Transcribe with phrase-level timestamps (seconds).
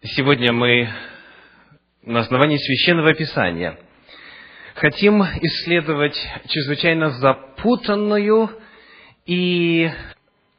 [0.00, 0.88] Сегодня мы
[2.02, 3.76] на основании Священного Писания
[4.76, 6.14] хотим исследовать
[6.46, 8.48] чрезвычайно запутанную
[9.26, 9.90] и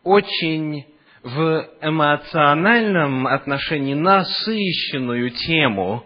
[0.03, 0.85] очень
[1.23, 6.05] в эмоциональном отношении насыщенную тему,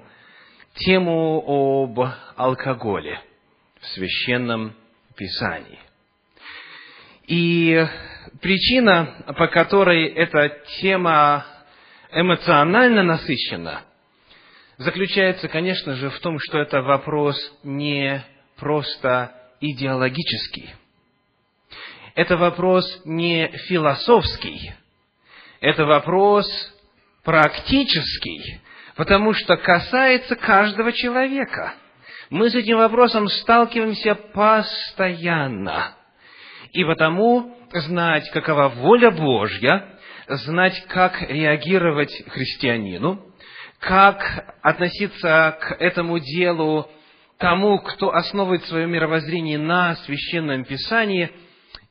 [0.76, 2.00] тему об
[2.36, 3.20] алкоголе
[3.82, 4.76] в Священном
[5.16, 5.80] Писании.
[7.26, 7.84] И
[8.42, 11.48] причина, по которой эта тема
[12.14, 13.84] эмоционально насыщена,
[14.78, 18.24] заключается, конечно же, в том, что это вопрос не
[18.58, 20.70] просто идеологический.
[22.16, 24.74] Это вопрос не философский.
[25.62, 26.46] Это вопрос
[27.24, 28.60] практический,
[28.96, 31.74] потому что касается каждого человека.
[32.30, 35.96] Мы с этим вопросом сталкиваемся постоянно.
[36.74, 43.20] И потому знать, какова воля Божья, знать, как реагировать христианину,
[43.80, 46.90] как относиться к этому делу
[47.38, 51.30] тому, кто основывает свое мировоззрение на священном писании,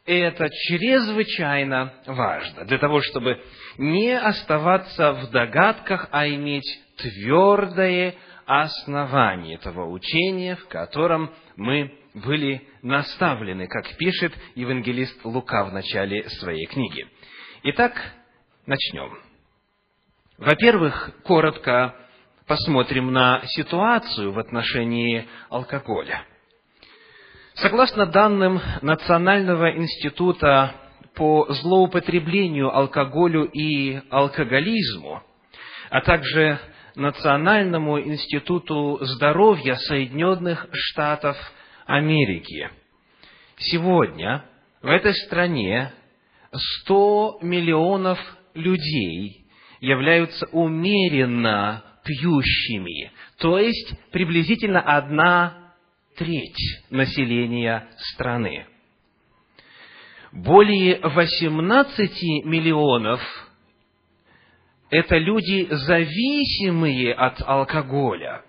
[0.06, 3.41] это чрезвычайно важно для того, чтобы
[3.78, 8.14] не оставаться в догадках, а иметь твердое
[8.46, 16.67] основание этого учения, в котором мы были наставлены, как пишет евангелист Лука в начале своей
[16.67, 17.06] книги.
[17.62, 17.94] Итак,
[18.66, 19.18] начнем.
[20.38, 21.94] Во-первых, коротко
[22.46, 26.24] посмотрим на ситуацию в отношении алкоголя.
[27.55, 30.74] Согласно данным Национального института
[31.14, 35.22] по злоупотреблению алкоголю и алкоголизму,
[35.90, 36.58] а также
[36.94, 41.36] Национальному институту здоровья Соединенных Штатов
[41.86, 42.70] Америки.
[43.56, 44.44] Сегодня
[44.80, 45.92] в этой стране
[46.52, 48.18] 100 миллионов
[48.55, 49.45] людей
[49.81, 55.75] являются умеренно пьющими, то есть приблизительно одна
[56.17, 58.67] треть населения страны.
[60.33, 63.20] Более 18 миллионов–
[64.90, 68.42] это люди, зависимые от алкоголя,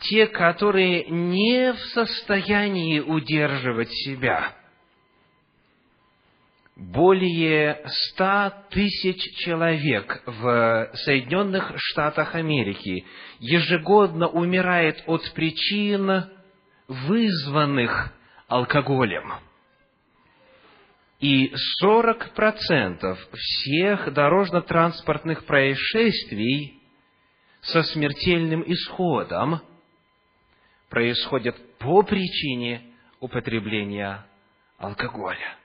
[0.00, 4.56] те, которые не в состоянии удерживать себя–
[6.80, 13.04] более ста тысяч человек в Соединенных Штатах Америки
[13.38, 16.24] ежегодно умирает от причин,
[16.88, 18.12] вызванных
[18.48, 19.34] алкоголем.
[21.20, 21.52] И
[21.84, 26.80] 40% всех дорожно-транспортных происшествий
[27.60, 29.60] со смертельным исходом
[30.88, 34.24] происходят по причине употребления
[34.78, 35.59] алкоголя.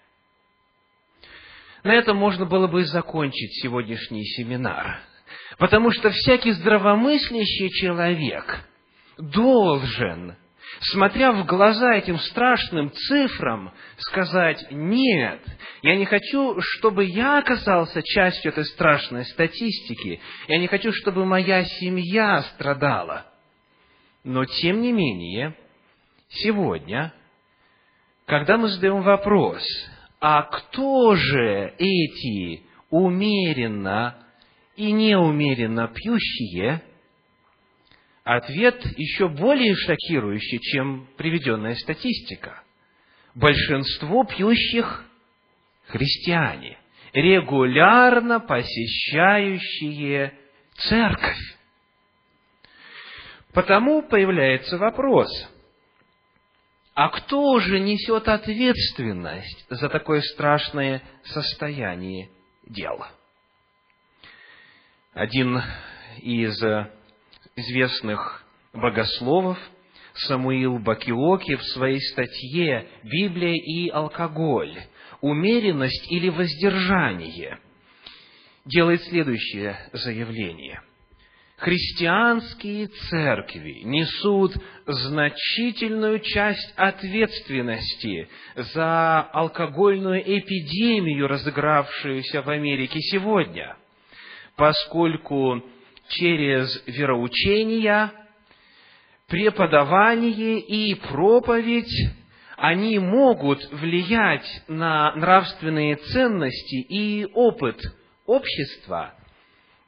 [1.85, 5.01] На этом можно было бы закончить сегодняшний семинар.
[5.59, 8.67] Потому что всякий здравомыслящий человек
[9.19, 10.35] должен,
[10.81, 15.39] смотря в глаза этим страшным цифрам, сказать, нет,
[15.83, 21.65] я не хочу, чтобы я оказался частью этой страшной статистики, я не хочу, чтобы моя
[21.65, 23.27] семья страдала.
[24.23, 25.55] Но, тем не менее,
[26.29, 27.13] сегодня,
[28.25, 29.63] когда мы задаем вопрос,
[30.27, 34.25] а кто же эти умеренно
[34.75, 36.81] и неумеренно пьющие?
[38.23, 42.63] Ответ еще более шокирующий, чем приведенная статистика.
[43.35, 45.05] Большинство пьющих–
[45.85, 46.79] христиане,
[47.13, 50.33] регулярно посещающие
[50.73, 51.37] церковь.
[53.53, 55.29] Потому появляется вопрос–
[56.95, 62.29] а кто же несет ответственность за такое страшное состояние
[62.65, 63.09] дела?
[65.13, 65.61] Один
[66.21, 66.57] из
[67.57, 69.59] известных богословов,
[70.13, 74.79] Самуил Бакиоки, в своей статье «Библия и алкоголь.
[75.19, 77.59] Умеренность или воздержание»
[78.63, 80.81] делает следующее заявление–
[81.57, 84.53] христианские церкви несут
[84.85, 93.77] значительную часть ответственности за алкогольную эпидемию, разыгравшуюся в Америке сегодня,
[94.55, 95.63] поскольку
[96.09, 98.11] через вероучения,
[99.27, 102.11] преподавание и проповедь
[102.57, 107.81] они могут влиять на нравственные ценности и опыт
[108.25, 109.13] общества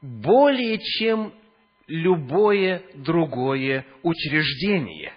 [0.01, 1.33] более чем
[1.87, 5.13] любое другое учреждение.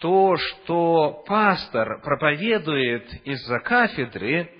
[0.00, 4.50] То, что пастор проповедует из-за кафедры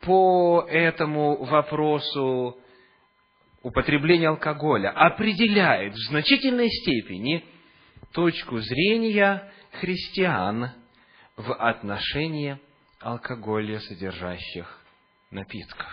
[0.00, 2.58] по этому вопросу
[3.62, 7.44] употребление алкоголя определяет в значительной степени
[8.12, 9.50] точку зрения
[9.80, 10.70] христиан
[11.36, 12.58] в отношении
[13.00, 14.80] алкоголя содержащих
[15.30, 15.88] напитков.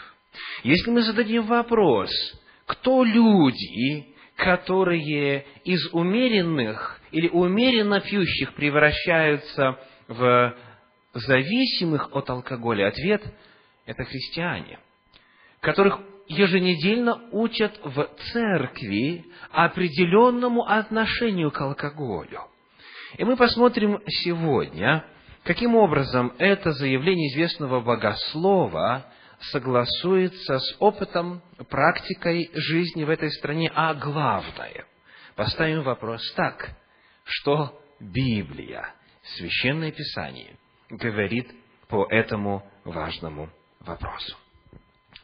[0.63, 2.09] Если мы зададим вопрос,
[2.65, 10.55] кто люди, которые из умеренных или умеренно пьющих превращаются в
[11.13, 13.21] зависимых от алкоголя, ответ–
[13.85, 14.79] это христиане,
[15.59, 22.41] которых еженедельно учат в церкви определенному отношению к алкоголю.
[23.17, 25.05] И мы посмотрим сегодня,
[25.43, 29.05] каким образом это заявление известного богослова
[29.41, 34.85] согласуется с опытом, практикой жизни в этой стране, а главное,
[35.35, 36.71] поставим вопрос так,
[37.23, 38.93] что Библия,
[39.37, 40.57] Священное Писание,
[40.89, 41.51] говорит
[41.87, 43.49] по этому важному
[43.79, 44.37] вопросу.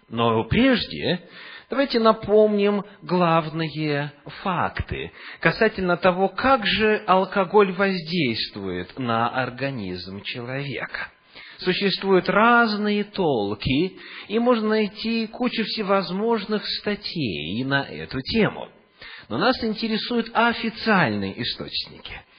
[0.10, 1.28] Но прежде
[1.70, 11.12] давайте напомним главные факты касательно того, как же алкоголь воздействует на организм человека.
[11.60, 18.70] Существуют разные толки, и можно найти кучу всевозможных статей на эту тему.
[19.30, 22.22] Но нас интересуют официальные источники–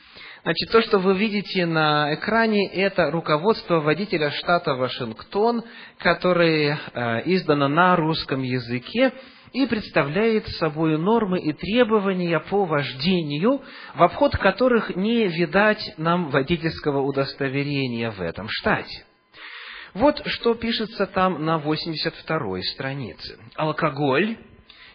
[0.48, 5.62] Значит, то, что вы видите на экране, это руководство водителя штата Вашингтон,
[5.98, 9.12] которое э, издано на русском языке
[9.52, 13.62] и представляет собой нормы и требования по вождению,
[13.94, 19.04] в обход которых не видать нам водительского удостоверения в этом штате.
[19.94, 23.38] Вот что пишется там на 82-й странице.
[23.56, 24.38] Алкоголь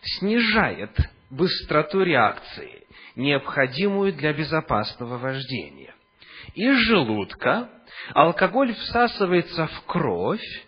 [0.02, 0.96] снижает
[1.30, 2.84] быстроту реакции
[3.16, 5.94] необходимую для безопасного вождения.
[6.56, 7.70] Из желудка
[8.14, 10.66] алкоголь всасывается в кровь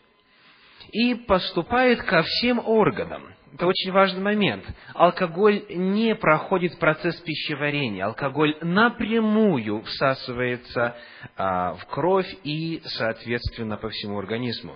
[0.92, 3.35] и поступает ко всем органам.
[3.56, 4.66] Это очень важный момент.
[4.94, 8.06] Алкоголь не проходит процесс пищеварения.
[8.06, 10.98] Алкоголь напрямую всасывается
[11.38, 14.76] а, в кровь и, соответственно, по всему организму.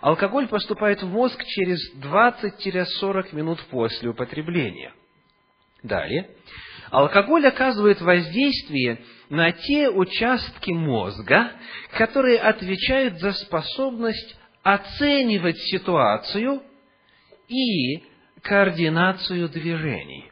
[0.00, 4.92] Алкоголь поступает в мозг через 20-40 минут после употребления.
[5.84, 6.28] Далее.
[6.90, 11.52] Алкоголь оказывает воздействие на те участки мозга,
[11.96, 16.62] которые отвечают за способность оценивать ситуацию
[17.48, 18.02] и
[18.42, 20.30] координацию движений.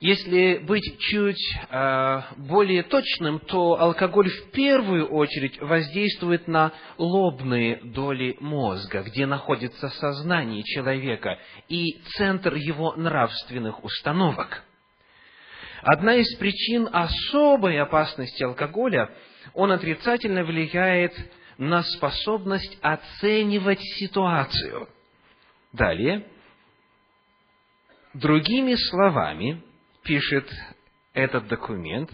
[0.00, 8.36] Если быть чуть э, более точным, то алкоголь в первую очередь воздействует на лобные доли
[8.38, 14.62] мозга, где находится сознание человека и центр его нравственных установок.
[15.82, 19.10] Одна из причин особой опасности алкоголя–
[19.54, 21.12] он отрицательно влияет
[21.56, 24.88] на способность оценивать ситуацию.
[25.72, 26.26] Далее,
[28.14, 29.62] другими словами,
[30.02, 30.50] пишет
[31.12, 32.10] этот документ,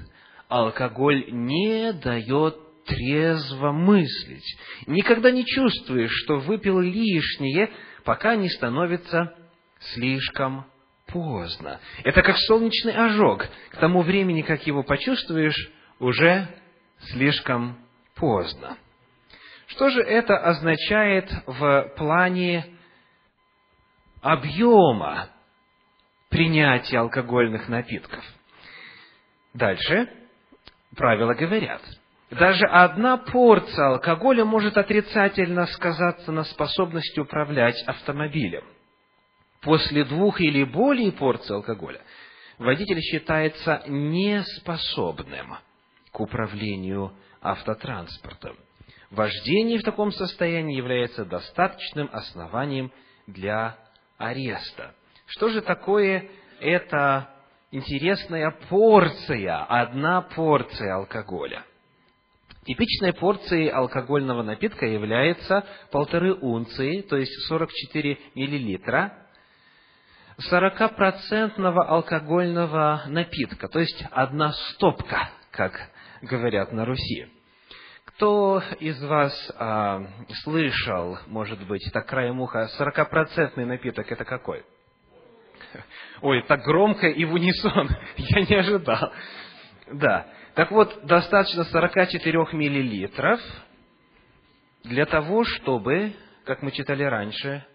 [0.49, 4.59] алкоголь не дает трезво мыслить.
[4.87, 7.71] Никогда не чувствуешь, что выпил лишнее,
[8.05, 9.35] пока не становится
[9.79, 10.67] слишком
[11.06, 11.81] поздно.
[12.03, 13.47] Это как солнечный ожог.
[13.71, 16.49] К тому времени, как его почувствуешь, уже
[17.12, 17.79] слишком
[18.15, 18.77] поздно.
[19.69, 22.74] Что же это означает в плане
[24.25, 25.29] объема
[26.31, 28.25] принятия алкогольных напитков?
[29.53, 30.08] Дальше
[30.96, 31.82] правила говорят,
[32.31, 38.65] даже одна порция алкоголя может отрицательно сказаться на способности управлять автомобилем
[39.60, 42.01] после двух или более порций алкоголя
[42.58, 45.58] водитель считается неспособным
[46.10, 48.56] к управлению автотранспортом.
[49.10, 52.91] Вождение в таком состоянии является достаточным основанием
[53.27, 53.83] для
[54.19, 54.94] ареста.
[55.27, 56.29] Что же такое
[56.61, 57.31] эта
[57.71, 61.65] интересная порция, одна порция алкоголя?
[62.65, 69.19] Типичной порцией алкогольного напитка является полторы унции, то есть 44 миллилитра,
[70.51, 75.91] 40-процентного алкогольного напитка, то есть одна стопка, как
[76.23, 77.27] говорят на Руси.
[78.17, 80.06] Кто из вас а,
[80.44, 84.65] слышал, может быть, так краем уха, 40-процентный напиток это какой?
[86.21, 89.13] Ой, так громко и в унисон, я не ожидал.
[89.91, 93.41] Да, так вот, достаточно 44 миллилитров
[94.85, 96.13] для того, чтобы,
[96.44, 97.67] как мы читали раньше,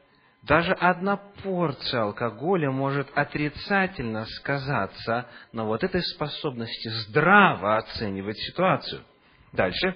[0.44, 9.04] даже одна порция алкоголя может отрицательно сказаться на вот этой способности здраво оценивать ситуацию.
[9.52, 9.96] Дальше.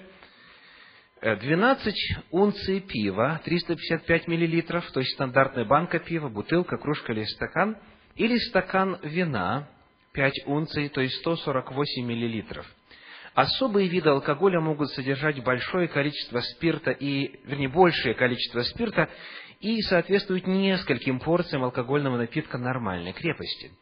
[1.24, 1.94] 12
[2.32, 7.78] унций пива, 355 миллилитров, то есть стандартная банка пива, бутылка, кружка или стакан,
[8.14, 9.66] или стакан вина
[10.12, 12.66] 5 унций, то есть 148 миллилитров.
[13.32, 19.08] Особые виды алкоголя могут содержать большое количество спирта и, вернее, большее количество спирта
[19.60, 23.72] и соответствуют нескольким порциям алкогольного напитка нормальной крепости.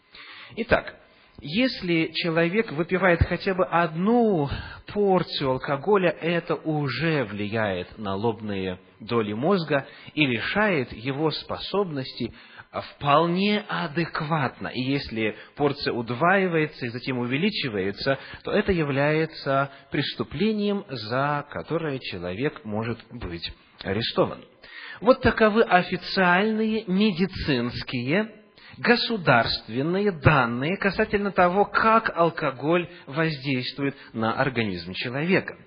[0.56, 0.94] Итак,
[1.42, 4.49] если человек выпивает хотя бы одну
[4.87, 9.84] порцию алкоголя, это уже влияет на лобные доли мозга
[10.14, 12.32] и лишает его способности
[12.70, 14.68] вполне адекватно.
[14.68, 23.00] И если порция удваивается и затем увеличивается, то это является преступлением, за которое человек может
[23.11, 24.44] быть арестован.
[25.00, 28.41] Вот таковы официальные медицинские
[28.82, 35.56] государственные данные касательно того, как алкоголь воздействует на организм человека–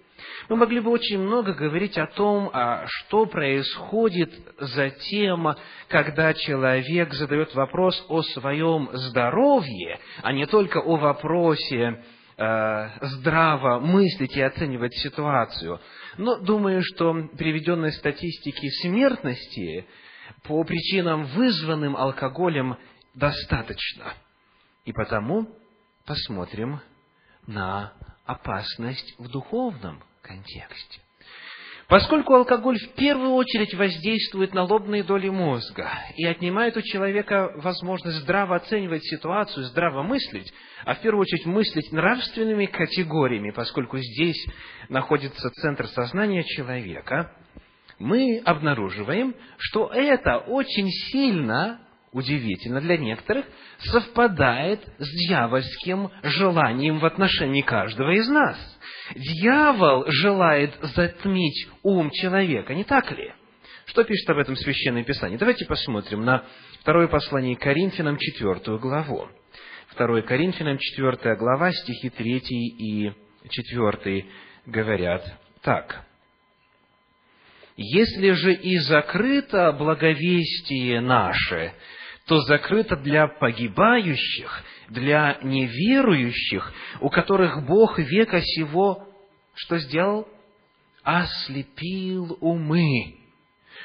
[0.50, 5.56] мы могли бы очень много говорить о том, а что происходит затем,
[5.88, 12.04] когда человек задает вопрос о своем здоровье, а не только о вопросе
[12.38, 15.80] э, здраво мыслить и оценивать ситуацию.
[16.18, 19.86] Но думаю, что приведенной статистики смертности
[20.44, 22.78] по причинам, вызванным алкоголем,
[23.16, 24.14] достаточно.
[24.86, 25.48] И потому
[26.06, 26.80] посмотрим
[27.48, 27.94] на
[28.26, 31.02] опасность в духовном контексте.
[31.88, 38.18] Поскольку алкоголь в первую очередь воздействует на лобные доли мозга и отнимает у человека возможность
[38.18, 40.52] здраво оценивать ситуацию, здраво мыслить,
[40.84, 44.48] а в первую очередь мыслить нравственными категориями, поскольку здесь
[44.90, 47.32] находится центр сознания человека,
[48.00, 51.85] мы обнаруживаем, что это очень сильно
[52.16, 53.46] удивительно для некоторых,
[53.80, 58.58] совпадает с дьявольским желанием в отношении каждого из нас.
[59.16, 63.34] Дьявол желает затмить ум человека, не так ли?
[63.86, 65.38] Что пишет об этом Священное Писание?
[65.38, 66.46] Давайте посмотрим на
[66.80, 69.28] второе послание Коринфянам, четвертую главу.
[69.90, 73.12] Второе Коринфянам, четвертая глава, стихи третий и
[73.50, 74.26] четвертый
[74.66, 75.22] говорят
[75.62, 76.06] так.
[77.76, 81.74] «Если же и закрыто благовестие наше,
[82.28, 89.08] то закрыто для погибающих, для неверующих, у которых Бог века сего
[89.56, 90.28] что сделал?
[91.04, 93.16] Ослепил умы,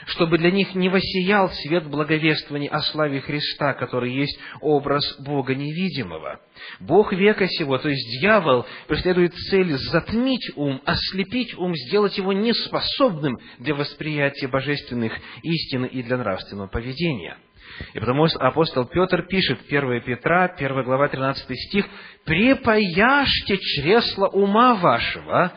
[0.07, 6.41] чтобы для них не воссиял свет благовествования о славе Христа, который есть образ Бога невидимого.
[6.81, 13.39] Бог века сего, то есть дьявол, преследует цель затмить ум, ослепить ум, сделать его неспособным
[13.59, 17.37] для восприятия божественных истин и для нравственного поведения–
[17.95, 21.87] и потому апостол Петр пишет, 1 Петра, 1 глава, 13 стих,
[22.25, 25.53] «Препаяшьте чресло ума вашего».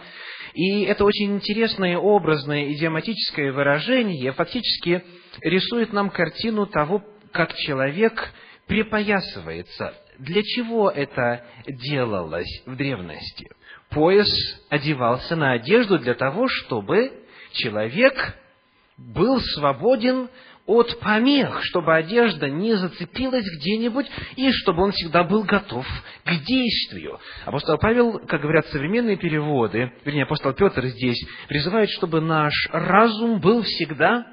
[0.53, 5.03] И это очень интересное образное идиоматическое выражение фактически
[5.42, 8.32] рисует нам картину того, как человек
[8.68, 9.96] припоясывается.
[10.20, 13.50] Для чего это делалось в древности?
[13.89, 14.30] Пояс
[14.70, 17.12] одевался на одежду для того, чтобы
[17.51, 18.38] человек
[18.98, 20.30] был свободен
[20.65, 24.05] от помех, чтобы одежда не зацепилась где-нибудь,
[24.38, 25.86] и чтобы он всегда был готов
[26.24, 27.20] к действию.
[27.46, 33.62] Апостол Павел, как говорят современные переводы, вернее, апостол Петр здесь, призывает, чтобы наш разум был
[33.63, 34.25] всегда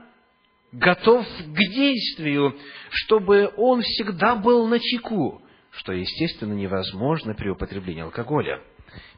[0.72, 2.56] готов к действию,
[2.90, 8.60] чтобы он всегда был на чеку, что, естественно, невозможно при употреблении алкоголя.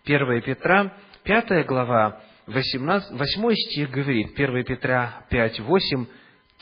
[0.04, 6.06] 1 Петра, 5 глава, 18, 8 стих говорит, 1 Петра 5, 8,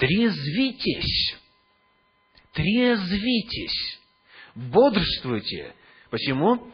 [0.00, 1.36] трезвитесь,
[2.54, 4.00] трезвитесь,
[4.54, 5.74] бодрствуйте.
[6.10, 6.72] Почему?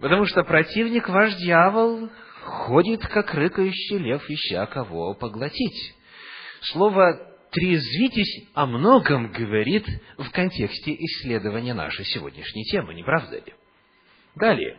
[0.00, 2.10] Потому что противник, ваш дьявол,
[2.42, 5.94] ходит, как рыкающий лев, ища кого поглотить.
[6.72, 9.86] Слово «трезвитесь» о многом говорит
[10.18, 13.54] в контексте исследования нашей сегодняшней темы, не правда ли?
[14.34, 14.78] Далее.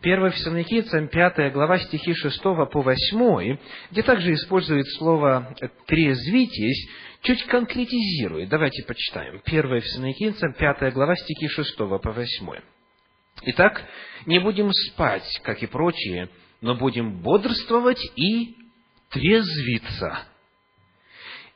[0.00, 3.58] 1 Фессалоникийцам, 5 глава, стихи 6 по 8,
[3.92, 5.54] где также использует слово
[5.86, 6.88] «трезвитесь»,
[7.26, 8.48] чуть конкретизирует.
[8.48, 9.42] Давайте почитаем.
[9.44, 12.26] 1 Фессалоникийцам, 5 глава, стихи 6 по 8.
[13.42, 13.84] Итак,
[14.26, 16.30] не будем спать, как и прочие,
[16.60, 18.56] но будем бодрствовать и
[19.10, 20.26] трезвиться.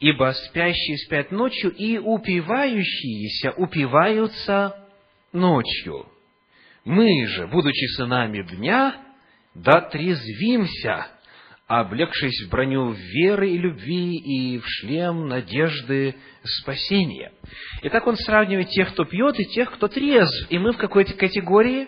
[0.01, 4.89] Ибо спящие спят ночью, и упивающиеся упиваются
[5.33, 6.07] ночью.
[6.85, 8.97] Мы же, будучи сынами дня,
[9.55, 11.07] да трезвимся,
[11.71, 17.33] облегшись в броню веры и любви и в шлем надежды спасения.
[17.83, 20.51] Итак, он сравнивает тех, кто пьет, и тех, кто трезв.
[20.51, 21.87] И мы в какой-то категории?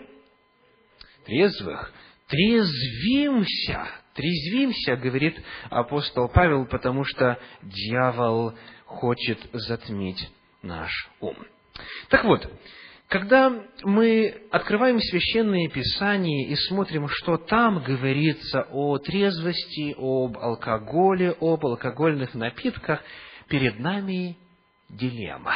[1.25, 1.91] Трезвых.
[2.29, 3.89] Трезвимся.
[4.13, 5.35] Трезвимся, говорит
[5.69, 8.53] апостол Павел, потому что дьявол
[8.85, 10.29] хочет затмить
[10.61, 11.35] наш ум.
[12.07, 12.49] Так вот,
[13.13, 13.53] Когда
[13.83, 22.33] мы открываем священные писания и смотрим, что там говорится о трезвости, об алкоголе, об алкогольных
[22.33, 23.03] напитках,
[23.47, 24.35] перед нами
[24.89, 25.53] дилемма.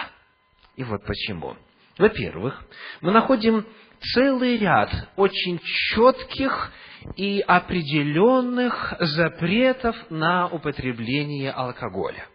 [0.75, 1.55] И вот почему.
[1.97, 2.63] Во-первых,
[3.01, 3.65] мы находим
[4.13, 6.71] целый ряд очень четких
[7.15, 12.27] и определенных запретов на употребление алкоголя.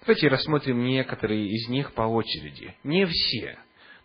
[0.00, 2.74] Давайте рассмотрим некоторые из них по очереди.
[2.82, 3.56] Не все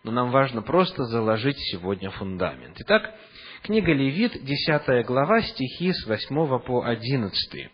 [0.04, 2.76] но нам важно просто заложить сегодня фундамент.
[2.80, 3.14] Итак,
[3.62, 7.70] книга Левит, 10 глава, стихи с 8 по 11.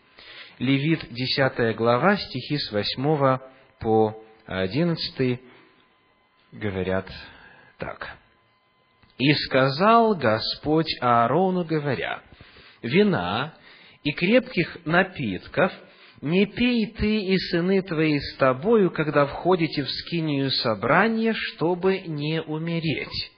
[0.61, 3.39] Левит, 10 глава, стихи с 8
[3.81, 5.41] по 11
[6.53, 7.11] говорят
[7.79, 8.17] так.
[9.19, 12.23] «И сказал Господь Аарону, говоря,
[12.81, 13.55] «Вина
[14.05, 15.73] и крепких напитков–
[16.23, 22.43] не пей ты и сыны твои с тобою, когда входите в скинию собрания, чтобы не
[22.43, 23.33] умереть.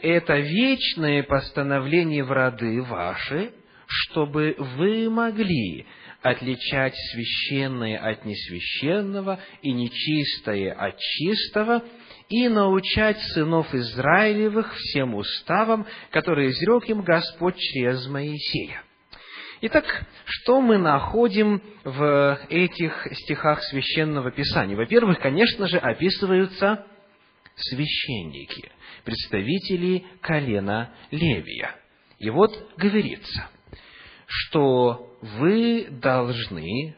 [0.00, 3.52] Это вечное постановление в роды ваши,
[3.86, 5.86] чтобы вы могли
[6.22, 11.82] отличать священное от несвященного и нечистое от чистого,
[12.30, 18.82] и научать сынов Израилевых всем уставам, которые изрек им Господь через Моисея.
[19.66, 24.76] Итак, что мы находим в этих стихах Священного Писания?
[24.76, 26.84] Во-первых, конечно же, описываются
[27.56, 28.70] священники,
[29.04, 31.76] представители колена Левия.
[32.18, 33.48] И вот говорится,
[34.26, 36.94] что вы должны,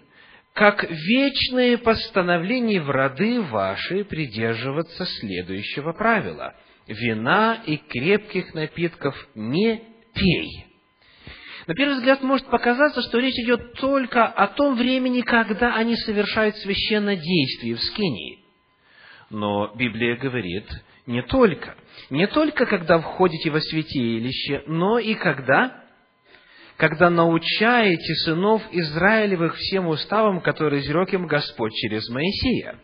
[0.53, 6.57] как вечные постановления в роды ваши, придерживаться следующего правила.
[6.89, 10.67] Вина и крепких напитков не пей–
[11.67, 16.57] на первый взгляд может показаться, что речь идет только о том времени, когда они совершают
[16.59, 18.39] священное действие в скинии.
[19.31, 20.67] Но Библия говорит
[21.07, 21.77] не только.
[22.11, 25.83] Не только, когда входите во святилище, но и когда?
[26.77, 32.79] Когда научаете сынов Израилевых всем уставам, которые изрек им Господь через Моисея.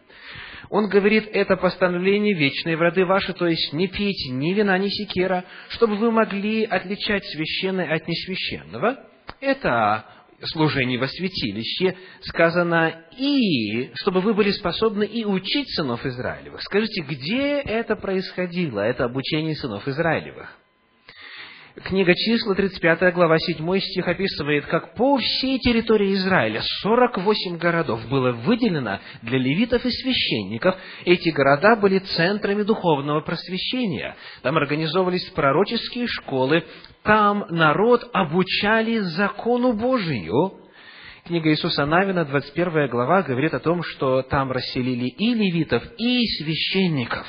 [0.73, 4.89] Он говорит, это постановление вечной в роды ваши, то есть не пейте ни вина, ни
[4.89, 8.99] секера, чтобы вы могли отличать священное от несвященного.
[9.43, 10.07] Это
[10.45, 16.63] служение во святилище сказано и, чтобы вы были способны и учить сынов Израилевых.
[16.63, 20.57] Скажите, где это происходило, это обучение сынов Израилевых?
[21.75, 28.33] Книга числа, 35 глава, 7 стих описывает, как по всей территории Израиля 48 городов было
[28.33, 30.77] выделено для левитов и священников.
[31.07, 34.15] Эти города были центрами духовного просвещения.
[34.43, 36.63] Там организовывались пророческие школы,
[37.05, 40.53] там народ обучали закону Божию.
[41.25, 47.27] Книга Иисуса Навина, 21 глава, говорит о том, что там расселили и левитов, и священников.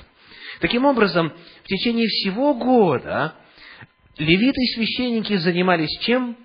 [0.59, 1.31] Таким образом,
[1.63, 3.35] в течение всего года
[4.17, 6.37] левиты и священники занимались чем?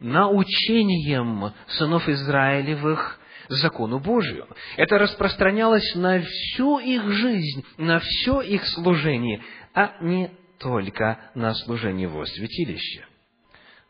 [0.00, 3.18] Научением сынов Израилевых
[3.48, 4.46] закону Божию.
[4.76, 9.42] Это распространялось на всю их жизнь, на все их служение,
[9.74, 13.06] а не только на служение во святилище.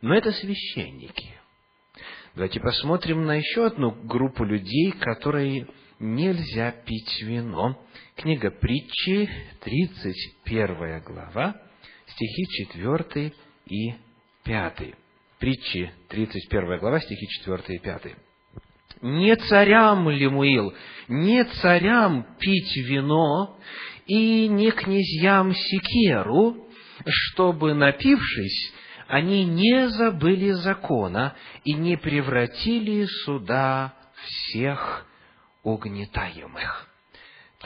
[0.00, 1.34] Но это священники.
[2.34, 5.66] Давайте посмотрим на еще одну группу людей, которые
[5.98, 7.84] нельзя пить вино.
[8.16, 9.28] Книга притчи,
[9.64, 11.56] 31 глава,
[12.18, 13.32] стихи 4
[13.66, 13.94] и
[14.44, 14.94] 5.
[15.38, 18.02] Притчи, 31 глава, стихи 4 и 5.
[19.02, 20.74] «Не царям, Лемуил,
[21.06, 23.56] не царям пить вино,
[24.06, 26.66] и не князьям секеру,
[27.06, 28.72] чтобы, напившись,
[29.06, 35.06] они не забыли закона и не превратили суда всех
[35.62, 36.88] угнетаемых.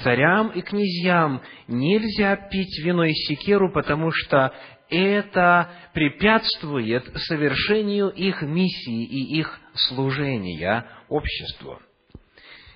[0.01, 4.55] Царям и князьям нельзя пить вино и секеру, потому что
[4.89, 11.79] это препятствует совершению их миссии и их служения обществу.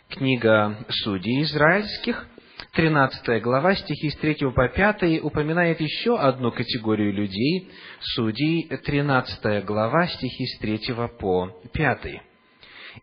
[0.08, 2.26] Книга Судей Израильских,
[2.72, 10.06] 13 глава, стихи с 3 по 5, упоминает еще одну категорию людей, Судей, 13 глава,
[10.06, 10.78] стихи с 3
[11.18, 12.22] по 5.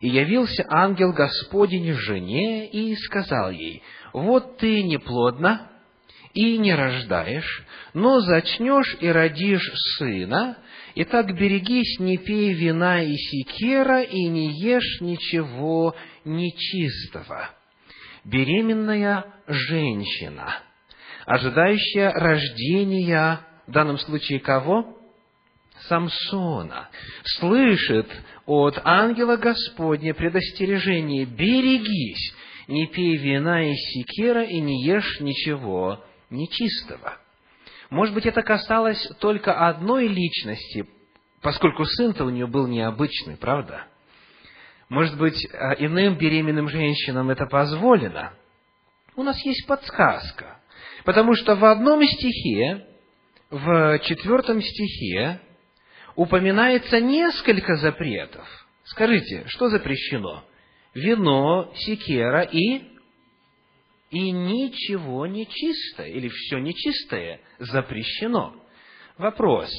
[0.00, 3.82] «И явился ангел Господень жене и сказал ей,
[4.14, 5.68] вот ты неплодна
[6.34, 10.56] и не рождаешь, но зачнешь и родишь сына,
[10.94, 17.50] и так берегись, не пей вина и секера, и не ешь ничего нечистого.
[18.24, 20.58] Беременная женщина,
[21.26, 24.96] ожидающая рождения, в данном случае кого?
[25.88, 26.88] Самсона,
[27.38, 28.08] слышит
[28.46, 32.32] от ангела Господня предостережение «берегись,
[32.68, 37.18] не пей вина и секера, и не ешь ничего нечистого.
[37.90, 40.86] Может быть, это касалось только одной личности,
[41.42, 43.86] поскольку сын-то у нее был необычный, правда?
[44.88, 48.32] Может быть, а, иным беременным женщинам это позволено?
[49.16, 50.60] У нас есть подсказка.
[51.04, 52.86] Потому что в одном стихе,
[53.50, 55.40] в четвертом стихе,
[56.16, 58.46] упоминается несколько запретов.
[58.84, 60.44] Скажите, что запрещено?
[60.94, 62.94] Вино, секера и
[64.10, 68.54] и ничего нечистое, или все нечистое запрещено.
[69.18, 69.70] Вопрос.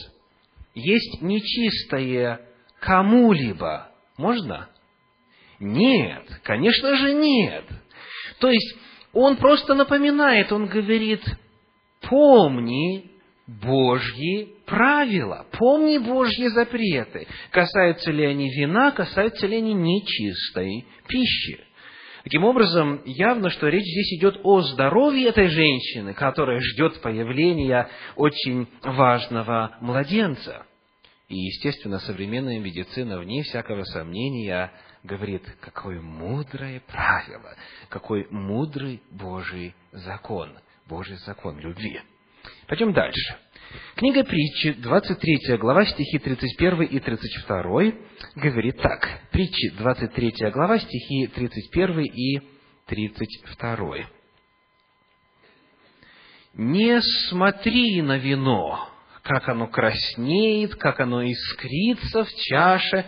[0.73, 2.41] Есть нечистое
[2.81, 3.91] кому-либо?
[4.17, 4.69] Можно?
[5.59, 7.63] Нет, конечно же нет.
[8.39, 8.77] То есть,
[9.13, 11.23] он просто напоминает, он говорит,
[12.01, 13.14] помни
[13.47, 17.27] Божьи правила, помни Божьи запреты.
[17.51, 21.59] Касаются ли они вина, касаются ли они нечистой пищи.
[22.23, 28.67] Таким образом, явно, что речь здесь идет о здоровье этой женщины, которая ждет появления очень
[28.81, 30.65] важного младенца.
[31.29, 34.71] И, естественно, современная медицина, вне всякого сомнения,
[35.03, 37.55] говорит, какое мудрое правило,
[37.89, 42.01] какой мудрый Божий закон, Божий закон любви.
[42.67, 43.35] Пойдем дальше.
[43.95, 47.93] Книга притчи, 23 глава, стихи 31 и 32,
[48.35, 49.07] говорит так.
[49.31, 52.41] Притчи, 23 глава, стихи 31 и
[52.87, 54.09] 32.
[56.53, 58.89] «Не смотри на вино,
[59.23, 63.05] как оно краснеет, как оно искрится в чаше,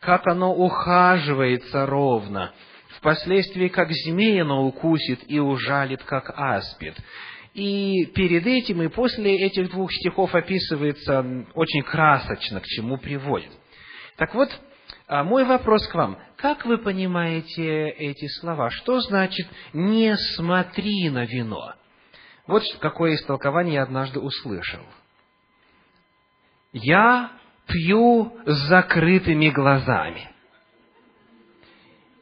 [0.00, 2.52] как оно ухаживается ровно,
[2.96, 6.94] впоследствии как змея оно укусит и ужалит, как аспид.
[7.54, 13.50] И перед этим и после этих двух стихов описывается очень красочно, к чему приводит.
[14.16, 14.48] Так вот,
[15.08, 16.18] а, мой вопрос к вам.
[16.36, 18.70] Как вы понимаете эти слова?
[18.70, 21.74] Что значит «не смотри на вино»?
[22.46, 24.82] Вот какое истолкование я однажды услышал.
[26.72, 27.32] Я
[27.66, 30.30] пью с закрытыми глазами.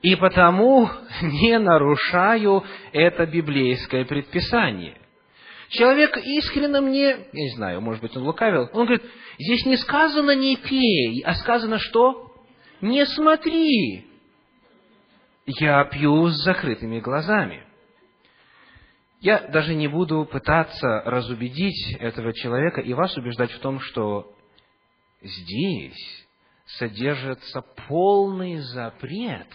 [0.00, 0.88] И потому
[1.22, 4.96] не нарушаю это библейское предписание.
[5.68, 9.02] Человек искренне мне, я не знаю, может быть, он лукавил, он говорит,
[9.38, 12.32] здесь не сказано не пей, а сказано что?
[12.80, 14.06] Не смотри.
[15.46, 17.64] Я пью с закрытыми глазами.
[19.20, 24.32] Я даже не буду пытаться разубедить этого человека и вас убеждать в том, что
[25.20, 26.26] здесь
[26.66, 29.48] содержится полный запрет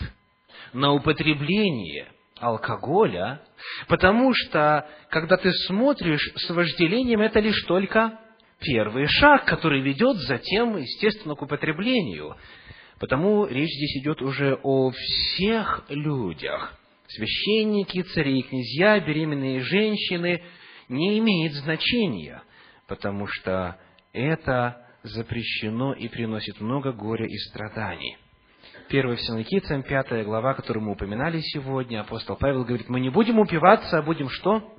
[0.73, 3.41] на употребление алкоголя,
[3.87, 8.19] потому что, когда ты смотришь с вожделением, это лишь только
[8.59, 12.35] первый шаг, который ведет затем, естественно, к употреблению.
[12.99, 16.79] Потому речь здесь идет уже о всех людях.
[17.07, 20.43] Священники, цари и князья, беременные женщины
[20.89, 22.41] не имеет значения,
[22.87, 23.77] потому что
[24.13, 28.17] это запрещено и приносит много горя и страданий.
[28.93, 33.97] 1 Фессалоникийцам, 5 глава, которую мы упоминали сегодня, апостол Павел говорит, мы не будем упиваться,
[33.97, 34.71] а будем что?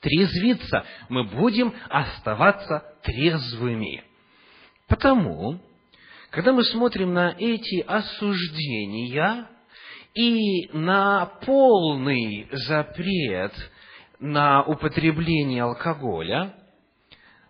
[0.00, 0.86] Трезвиться.
[1.10, 4.04] Мы будем оставаться трезвыми.
[4.88, 5.60] Потому,
[6.30, 9.48] когда мы смотрим на эти осуждения
[10.14, 13.52] и на полный запрет
[14.18, 16.54] на употребление алкоголя,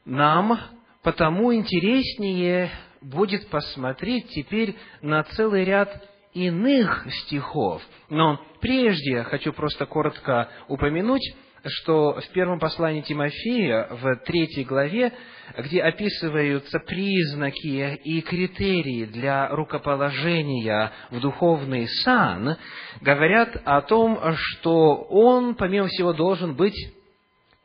[0.05, 0.59] нам
[1.05, 2.72] потому интереснее
[3.11, 6.03] будет посмотреть теперь на целый ряд
[6.35, 7.83] иных стихов.
[8.11, 11.23] Но прежде я хочу просто коротко упомянуть,
[11.64, 15.12] что в первом послании Тимофея, в третьей главе,
[15.57, 22.57] где описываются признаки и критерии для рукоположения в духовный сан,
[23.01, 26.77] говорят о том, что он, помимо всего, должен быть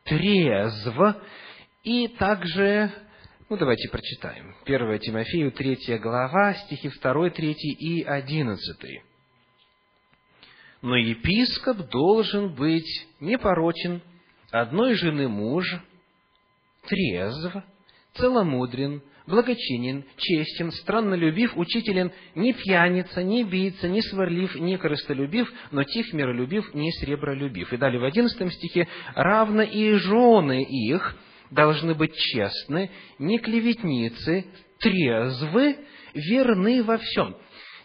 [0.06, 0.96] трезв
[1.84, 2.92] и также
[3.52, 4.56] ну, давайте прочитаем.
[4.64, 9.02] 1 Тимофею, 3 глава, стихи 2, 3 и 11.
[10.82, 14.02] «Но епископ должен быть непорочен,
[14.52, 15.66] одной жены муж,
[16.88, 17.58] трезв,
[18.14, 26.14] целомудрен, благочинен, честен, страннолюбив, учителен, не пьяница, не бийца, не сварлив, не корыстолюбив, но тих,
[26.14, 27.74] миролюбив, не сребролюбив».
[27.74, 31.18] И далее в одиннадцатом стихе «равно и жены их,
[31.52, 34.46] должны быть честны, не клеветницы,
[34.80, 37.38] трезвы, верны во всем.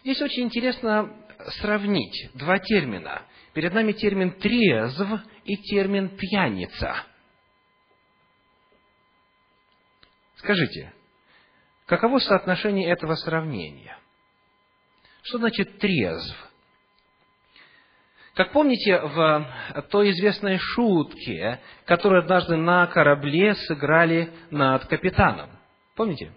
[0.03, 1.13] Здесь очень интересно
[1.59, 3.23] сравнить два термина.
[3.53, 5.07] Перед нами термин «трезв»
[5.43, 6.95] и термин «пьяница».
[10.35, 10.93] Скажите,
[11.87, 13.97] каково соотношение этого сравнения?
[15.23, 16.46] Что значит трезв?
[18.37, 25.49] Как помните, в той известной шутке, которую однажды на корабле сыграли над капитаном.
[25.95, 26.31] Помните?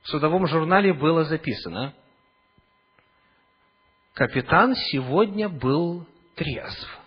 [0.00, 1.92] В судовом журнале было записано,
[4.14, 6.98] капитан сегодня был трезв.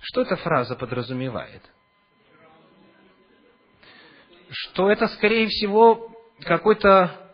[0.00, 1.62] Что эта фраза подразумевает?
[4.50, 7.32] Что это, скорее всего, какой-то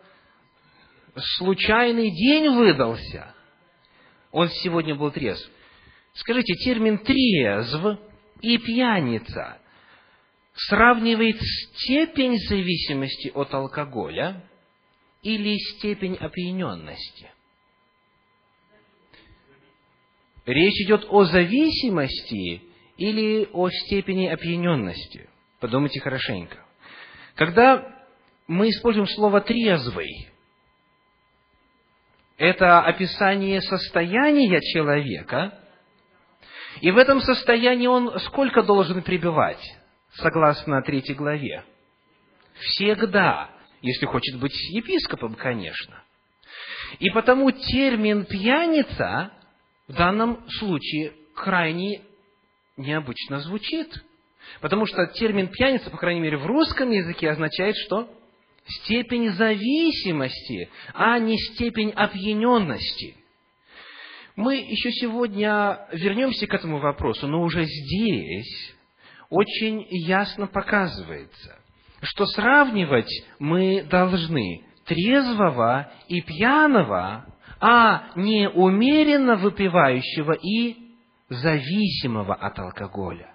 [1.15, 3.33] случайный день выдался.
[4.31, 5.49] Он сегодня был трезв.
[6.13, 7.99] Скажите, термин трезв
[8.41, 9.59] и пьяница
[10.53, 14.43] сравнивает степень зависимости от алкоголя
[15.23, 17.31] или степень опьяненности?
[20.45, 22.61] Речь идет о зависимости
[22.97, 25.29] или о степени опьяненности?
[25.59, 26.65] Подумайте хорошенько.
[27.35, 27.99] Когда
[28.47, 30.28] мы используем слово «трезвый»,
[32.39, 35.53] это описание состояния человека,
[36.81, 39.61] и в этом состоянии он сколько должен пребывать,
[40.13, 41.63] согласно третьей главе?
[42.59, 43.49] Всегда,
[43.81, 46.01] если хочет быть епископом, конечно.
[46.99, 49.31] И потому термин «пьяница»
[49.87, 52.01] в данном случае крайне
[52.77, 53.93] необычно звучит.
[54.61, 58.09] Потому что термин пьяница, по крайней мере, в русском языке означает что?
[58.69, 63.15] Степень зависимости, а не степень опьяненности.
[64.35, 68.75] Мы еще сегодня вернемся к этому вопросу, но уже здесь
[69.29, 71.59] очень ясно показывается,
[72.01, 77.25] что сравнивать мы должны трезвого и пьяного
[77.59, 80.77] а не умеренно выпивающего и
[81.29, 83.33] зависимого от алкоголя.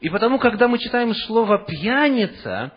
[0.00, 2.72] И потому, когда мы читаем слово «пьяница»,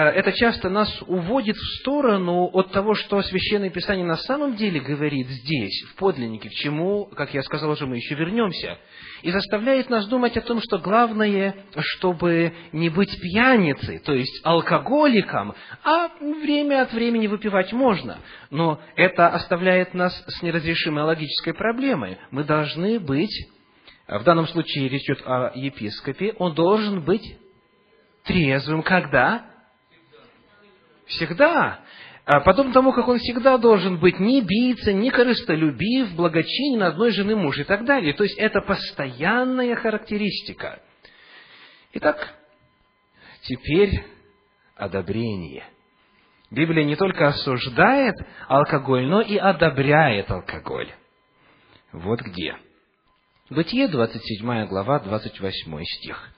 [0.00, 5.28] это часто нас уводит в сторону от того, что Священное Писание на самом деле говорит
[5.28, 8.78] здесь, в подлиннике, к чему, как я сказал уже, мы еще вернемся–
[9.22, 15.54] и заставляет нас думать о том, что главное, чтобы не быть пьяницей, то есть алкоголиком,
[15.82, 18.18] а время от времени выпивать можно.
[18.50, 22.18] Но это оставляет нас с неразрешимой логической проблемой.
[22.30, 23.48] Мы должны быть,
[24.06, 27.36] в данном случае речь идет о епископе, он должен быть
[28.24, 28.82] трезвым.
[28.82, 29.55] Когда?
[31.06, 31.80] Всегда.
[32.24, 37.36] А подобно тому, как он всегда должен быть не бийца, не корыстолюбив, благочинен, одной жены
[37.36, 38.14] муж и так далее.
[38.14, 40.82] То есть это постоянная характеристика.
[41.92, 42.34] Итак,
[43.42, 44.04] теперь
[44.74, 45.64] одобрение.
[46.50, 48.14] Библия не только осуждает
[48.48, 50.92] алкоголь, но и одобряет алкоголь.
[51.92, 52.56] Вот где.
[53.50, 56.30] Бытие, 27 глава, 28 стих.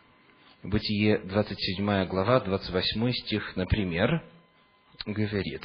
[0.62, 4.22] Бытие, 27 глава, 28 стих, например,
[5.12, 5.62] говорит,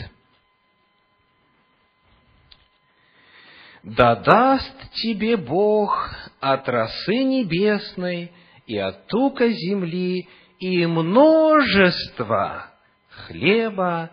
[3.84, 8.32] «Да даст тебе Бог от росы небесной
[8.66, 10.30] и от тука земли
[10.60, 12.72] и множество
[13.10, 14.10] хлеба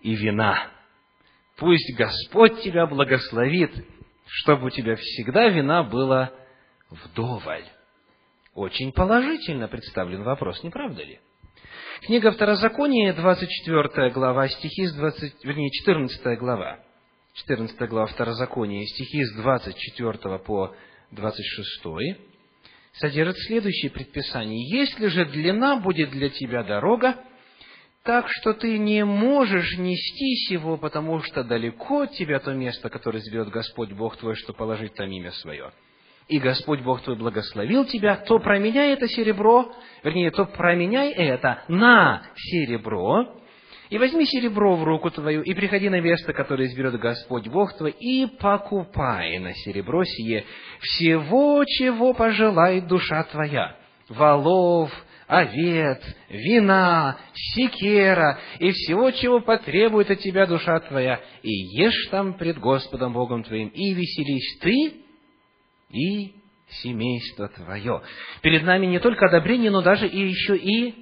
[0.00, 0.70] и вина.
[1.56, 3.72] Пусть Господь тебя благословит,
[4.24, 6.32] чтобы у тебя всегда вина было
[6.88, 7.64] вдоволь».
[8.54, 11.20] Очень положительно представлен вопрос, не правда ли?
[12.02, 16.78] Книга Второзакония, 24 глава, стихи с 20, вернее, 14 глава.
[17.34, 20.74] 14 глава Второзакония, стихи с 24 по
[21.10, 21.84] 26,
[22.94, 24.66] содержит следующее предписание.
[24.80, 27.22] «Если же длина будет для тебя дорога,
[28.02, 33.18] так что ты не можешь нести сего, потому что далеко от тебя то место, которое
[33.18, 35.70] изберет Господь Бог твой, что положить там имя свое,
[36.30, 39.72] и Господь Бог твой благословил тебя, то променяй это серебро,
[40.04, 43.36] вернее, то променяй это на серебро,
[43.90, 47.90] и возьми серебро в руку твою, и приходи на место, которое изберет Господь Бог твой,
[47.90, 50.44] и покупай на серебро сие.
[50.78, 53.74] Всего, чего пожелает душа твоя,
[54.08, 54.92] волов,
[55.26, 62.58] овец, вина, секера и всего, чего потребует от тебя душа твоя, и ешь там пред
[62.58, 64.99] Господом Богом твоим, и веселись ты
[65.90, 66.34] и
[66.68, 68.02] семейство твое.
[68.42, 70.94] Перед нами не только одобрение, но даже и еще и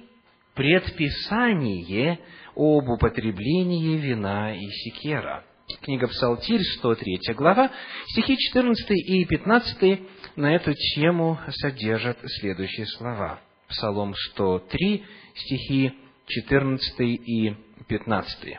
[0.55, 2.19] предписание
[2.55, 5.45] об употреблении вина и секера.
[5.81, 7.71] Книга Псалтирь, 103 глава,
[8.07, 10.01] стихи 14 и 15
[10.35, 13.39] на эту тему содержат следующие слова.
[13.67, 15.93] Псалом 103, стихи
[16.27, 17.55] 14 и
[17.87, 18.57] 15.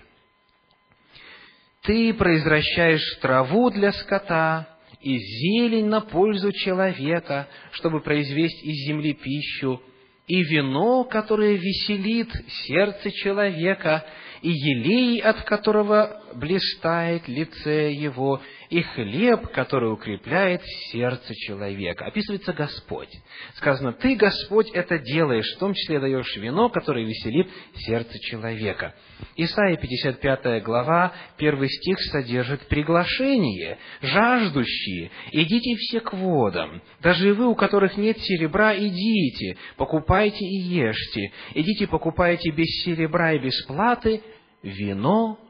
[1.82, 9.80] «Ты произвращаешь траву для скота, и зелень на пользу человека, чтобы произвести из земли пищу,
[10.26, 12.30] и вино, которое веселит
[12.66, 14.04] сердце человека,
[14.42, 22.06] и елей, от которого блистает лице его, и хлеб, который укрепляет сердце человека.
[22.06, 23.10] Описывается Господь.
[23.56, 28.94] Сказано, ты, Господь, это делаешь, в том числе даешь вино, которое веселит сердце человека.
[29.36, 33.78] Исайя 55 глава, первый стих содержит приглашение.
[34.02, 36.80] «Жаждущие, идите все к водам.
[37.00, 41.32] Даже вы, у которых нет серебра, идите, покупайте и ешьте.
[41.54, 44.22] Идите, покупайте без серебра и без платы
[44.62, 45.40] вино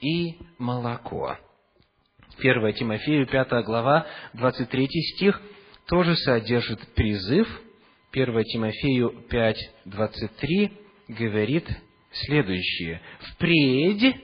[0.00, 1.38] и молоко».
[2.38, 5.40] 1 Тимофею, 5 глава, 23 стих,
[5.86, 7.48] тоже содержит призыв.
[8.12, 10.72] 1 Тимофею 5, 23
[11.08, 11.68] говорит
[12.10, 13.00] следующее.
[13.20, 14.16] «Впредь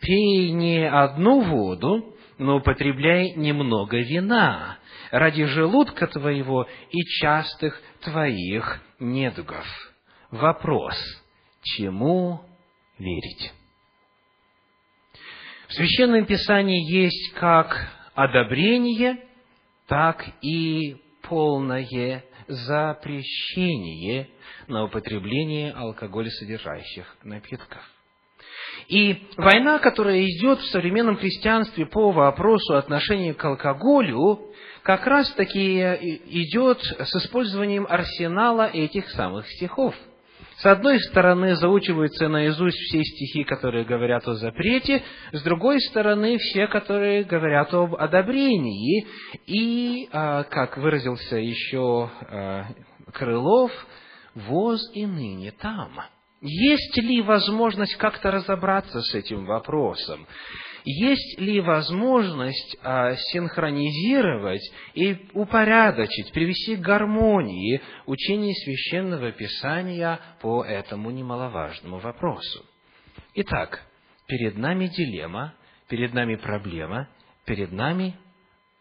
[0.00, 4.78] пей не одну воду, но употребляй немного вина
[5.10, 9.66] ради желудка твоего и частых твоих недугов».
[10.30, 10.96] Вопрос.
[11.62, 12.40] Чему
[12.98, 13.52] верить?
[15.68, 19.24] В Священном Писании есть как одобрение,
[19.88, 24.28] так и полное запрещение
[24.68, 27.80] на употребление алкоголесодержащих напитков.
[28.88, 35.78] И война, которая идет в современном христианстве по вопросу отношения к алкоголю, как раз таки
[35.80, 39.94] идет с использованием арсенала этих самых стихов–
[40.64, 46.68] с одной стороны, заучиваются наизусть все стихи, которые говорят о запрете, с другой стороны, все,
[46.68, 49.06] которые говорят об одобрении.
[49.46, 52.64] И, а, как выразился еще а,
[53.12, 53.72] Крылов,
[54.34, 56.00] воз и ныне там.
[56.40, 60.26] Есть ли возможность как-то разобраться с этим вопросом?
[60.84, 64.62] Есть ли возможность а, синхронизировать
[64.94, 72.64] и упорядочить, привести к гармонии учение священного писания по этому немаловажному вопросу.
[73.34, 73.82] Итак,
[74.26, 75.54] перед нами дилемма,
[75.88, 77.08] перед нами проблема,
[77.46, 78.16] перед нами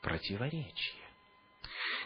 [0.01, 1.03] противоречие.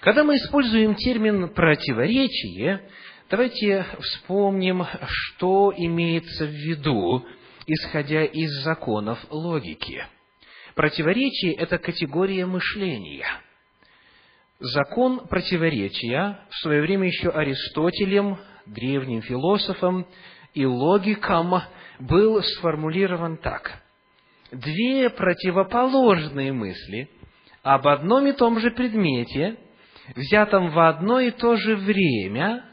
[0.01, 2.87] Когда мы используем термин противоречие,
[3.31, 7.25] давайте вспомним, что имеется в виду
[7.67, 10.03] исходя из законов логики.
[10.73, 13.27] Противоречие– это категория мышления.
[14.59, 20.07] Закон противоречия в свое время еще Аристотелем, древним философом
[20.53, 21.61] и логиком
[21.99, 23.83] был сформулирован так.
[24.51, 27.09] Две противоположные мысли
[27.63, 29.57] об одном и том же предмете,
[30.15, 32.63] взятом в одно и то же время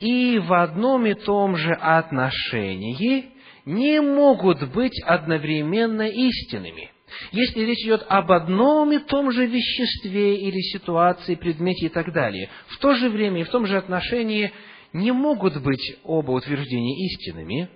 [0.00, 3.32] и в одном и том же отношении,
[3.68, 6.90] не могут быть одновременно истинными.
[7.32, 12.48] Если речь идет об одном и том же веществе или ситуации, предмете и так далее,
[12.68, 14.52] в то же время и в том же отношении
[14.94, 17.68] не могут быть оба утверждения истинными.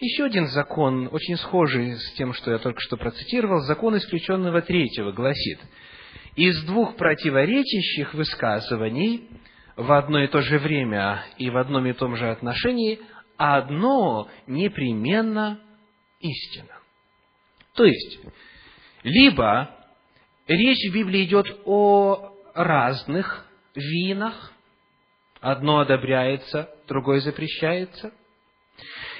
[0.00, 5.12] Еще один закон, очень схожий с тем, что я только что процитировал, закон исключенного третьего,
[5.12, 5.58] гласит,
[6.34, 9.28] из двух противоречащих высказываний
[9.76, 13.00] в одно и то же время и в одном и том же отношении
[13.36, 15.60] одно непременно
[16.20, 16.78] истина.
[17.74, 18.20] То есть,
[19.02, 19.70] либо
[20.46, 24.52] речь в Библии идет о разных винах,
[25.40, 28.12] одно одобряется, другое запрещается,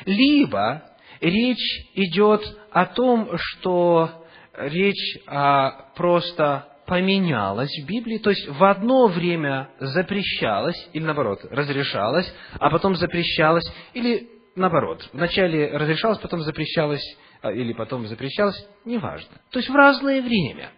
[0.04, 8.64] либо речь идет о том, что речь о просто поменялось в Библии, то есть в
[8.64, 17.02] одно время запрещалось, или наоборот, разрешалось, а потом запрещалось, или наоборот, вначале разрешалось, потом запрещалось,
[17.42, 19.36] а, или потом запрещалось, неважно.
[19.50, 20.70] То есть в разное время.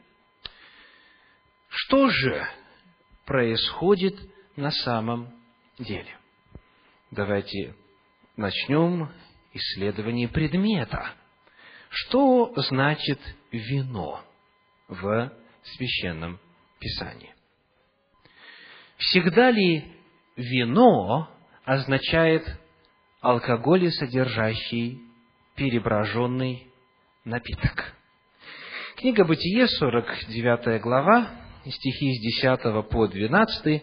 [1.68, 2.46] Что же
[3.24, 4.16] происходит
[4.56, 5.32] на самом
[5.78, 6.16] деле?
[7.10, 7.74] Давайте
[8.36, 9.10] начнем
[9.52, 11.12] исследование предмета.
[11.90, 14.20] Что значит вино
[14.88, 15.30] в
[15.76, 16.38] Священном
[16.78, 17.34] Писании.
[18.96, 19.84] Всегда ли
[20.36, 21.28] вино
[21.64, 22.44] означает
[23.20, 25.00] алкоголь, содержащий
[25.56, 26.66] переброженный
[27.24, 27.94] напиток?
[28.96, 31.30] Книга Бытие, 49 глава,
[31.64, 33.82] стихи с 10 по 12,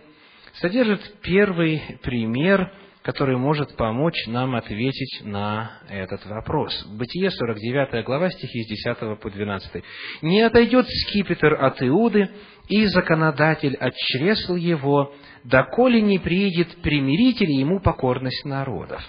[0.56, 2.74] содержит первый пример–
[3.06, 6.74] который может помочь нам ответить на этот вопрос.
[6.88, 9.84] Бытие, 49 глава, стихи с 10 по 12.
[10.24, 12.28] «Не отойдет скипетр от Иуды,
[12.68, 19.04] и законодатель от чресл его, доколе не приедет примиритель ему покорность народов.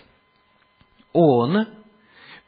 [1.14, 1.66] Он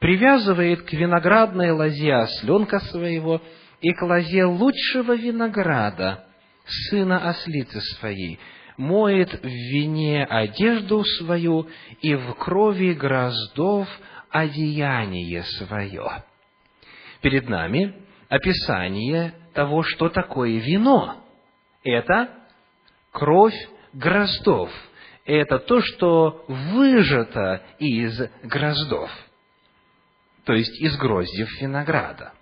[0.01, 3.40] привязывает к виноградной лозе осленка своего
[3.80, 6.26] и к лозе лучшего винограда,
[6.90, 8.38] сына ослицы своей,
[8.78, 11.68] моет в вине одежду свою
[12.00, 13.88] и в крови гроздов
[14.30, 16.24] одеяние свое.
[17.20, 17.94] Перед нами
[18.28, 21.24] описание того, что такое вино.
[21.82, 22.30] Это
[23.10, 23.56] кровь
[23.92, 24.70] гроздов.
[25.24, 29.10] Это то, что выжато из гроздов,
[30.44, 32.32] то есть из гроздьев винограда.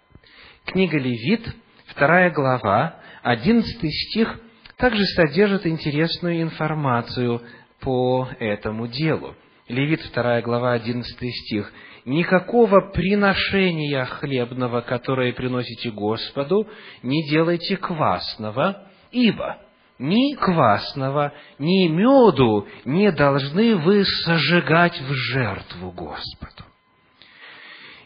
[0.65, 1.49] Книга Левит,
[1.87, 4.39] вторая глава, одиннадцатый стих,
[4.77, 7.43] также содержит интересную информацию
[7.81, 9.35] по этому делу.
[9.69, 11.73] Левит, вторая глава, одиннадцатый стих.
[12.05, 16.69] «Никакого приношения хлебного, которое приносите Господу,
[17.03, 19.59] не делайте квасного, ибо
[19.99, 26.63] ни квасного, ни меду не должны вы сожигать в жертву Господу».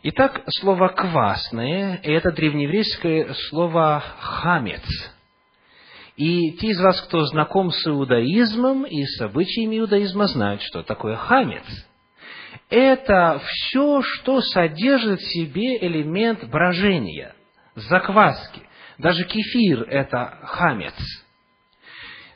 [0.02, 4.82] Итак, слово «квасное»– это древнееврейское слово «хамец».
[6.20, 11.16] И те из вас, кто знаком с иудаизмом и с обычаями иудаизма, знают, что такое
[11.16, 11.64] хамец.
[12.68, 17.34] Это все, что содержит в себе элемент брожения,
[17.74, 18.60] закваски.
[18.98, 20.94] Даже кефир– это хамец–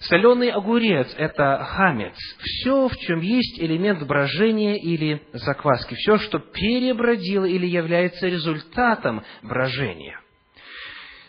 [0.00, 2.14] Соленый огурец– это хамец.
[2.38, 5.94] Все, в чем есть элемент брожения или закваски.
[5.94, 10.20] Все, что перебродило или является результатом брожения.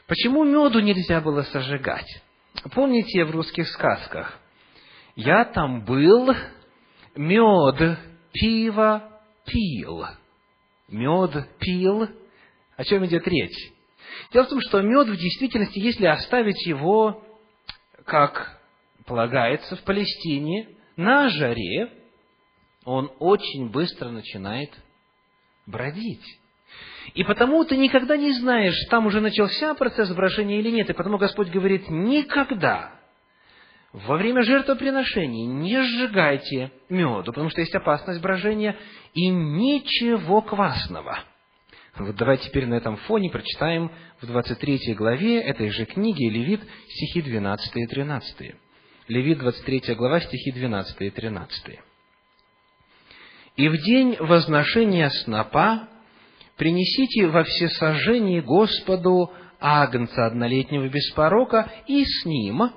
[0.07, 2.24] Почему меду нельзя было сожигать?
[2.73, 4.39] Помните в русских сказках?
[5.15, 6.33] Я там был,
[7.15, 7.99] мед,
[8.33, 10.05] пиво пил.
[10.89, 12.07] Мед пил.
[12.75, 13.71] О чем идет речь?
[14.31, 17.23] Дело в том, что мед в действительности, если оставить его
[18.05, 18.59] как
[19.05, 21.91] полагается в Палестине, на жаре,
[22.85, 24.71] он очень быстро начинает
[25.65, 26.23] бродить.
[27.13, 30.89] И потому ты никогда не знаешь, там уже начался процесс брожения или нет.
[30.89, 32.95] И потому Господь говорит, никогда
[33.93, 38.75] во время жертвоприношений не сжигайте меду, потому что есть опасность брожения,
[39.13, 41.19] и ничего квасного.
[41.97, 43.89] Вот давайте теперь на этом фоне прочитаем
[44.19, 48.55] в 23 главе этой же книги Левит стихи 12 и 13.
[49.07, 51.79] Левит, 23 глава, стихи 12 и 13.
[53.55, 55.87] «И в день возношения снопа
[56.57, 62.71] принесите во всесожжении Господу агнца однолетнего без порока, и с ним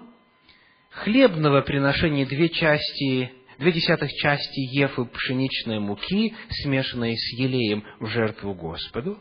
[0.90, 8.54] хлебного приношения две части, две десятых части ефы пшеничной муки, смешанной с елеем в жертву
[8.54, 9.18] Господу,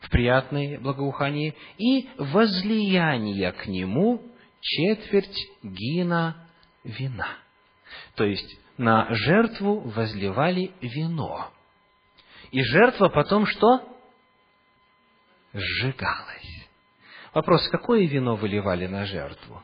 [0.00, 4.22] в приятное благоухание, и возлияние к нему
[4.60, 6.48] четверть гина
[6.84, 7.28] вина.
[8.14, 11.50] То есть на жертву возливали вино.
[12.50, 13.97] И жертва потом что?
[15.58, 16.68] Сжигалась.
[17.34, 19.62] Вопрос, какое вино выливали на жертву?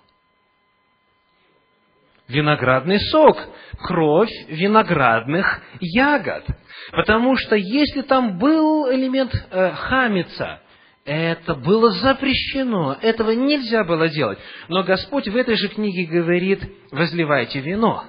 [2.27, 3.37] Виноградный сок,
[3.83, 6.47] кровь виноградных ягод.
[6.93, 10.61] Потому что если там был элемент э, хамица,
[11.05, 14.39] это было запрещено, этого нельзя было делать.
[14.69, 18.05] Но Господь в этой же книге говорит, возливайте вино.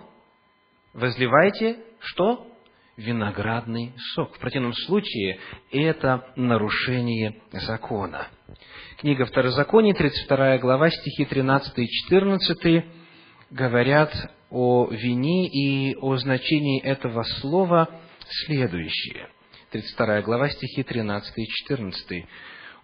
[0.93, 2.47] Возливайте что?
[2.97, 4.35] Виноградный сок.
[4.35, 5.37] В противном случае
[5.69, 8.29] это нарушение закона.
[8.99, 12.85] Книга Второзакония, 32 глава, стихи 13 и 14
[13.51, 14.13] говорят
[14.49, 17.89] о вине и о значении этого слова
[18.45, 19.27] следующее.
[19.71, 22.25] 32 глава, стихи 13 и 14.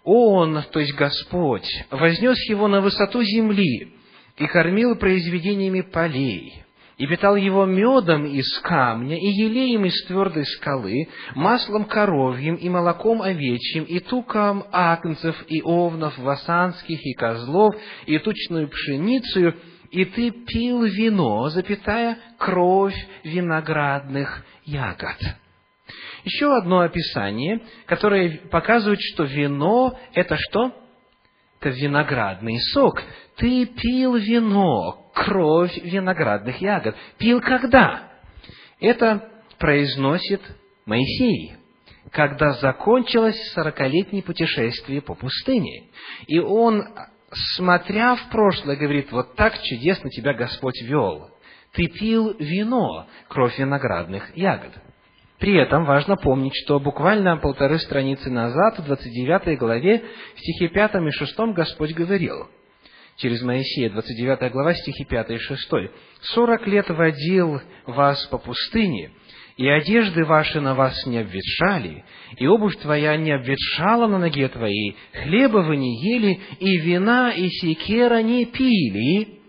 [0.03, 3.93] Он, то есть Господь, вознес его на высоту земли
[4.35, 6.65] и кормил произведениями полей,
[7.01, 13.23] и питал его медом из камня, и елеем из твердой скалы, маслом коровьим, и молоком
[13.23, 17.73] овечьим, и туком агнцев, и овнов васанских, и козлов,
[18.05, 19.55] и тучную пшеницу,
[19.89, 25.17] и ты пил вино, запятая кровь виноградных ягод.
[26.23, 30.71] Еще одно описание, которое показывает, что вино– это что?
[31.69, 33.01] Виноградный сок.
[33.37, 36.95] Ты пил вино, кровь виноградных ягод.
[37.17, 38.11] Пил когда?
[38.79, 40.41] Это произносит
[40.85, 41.53] Моисей,
[42.11, 45.89] когда закончилось сорокалетнее путешествие по пустыне.
[46.27, 46.83] И он,
[47.55, 51.29] смотря в прошлое, говорит, вот так чудесно тебя Господь вел.
[51.73, 54.71] Ты пил вино, кровь виноградных ягод.
[55.41, 60.03] При этом важно помнить, что буквально полторы страницы назад, в 29 главе,
[60.35, 62.47] в стихе 5 и 6 Господь говорил,
[63.17, 65.69] через Моисея, 29 глава, стихи 5 и 6.
[66.35, 69.13] «Сорок лет водил вас по пустыне,
[69.57, 72.05] и одежды ваши на вас не обветшали,
[72.37, 77.49] и обувь твоя не обветшала на ноге твоей, хлеба вы не ели, и вина и
[77.49, 79.39] секера не пили,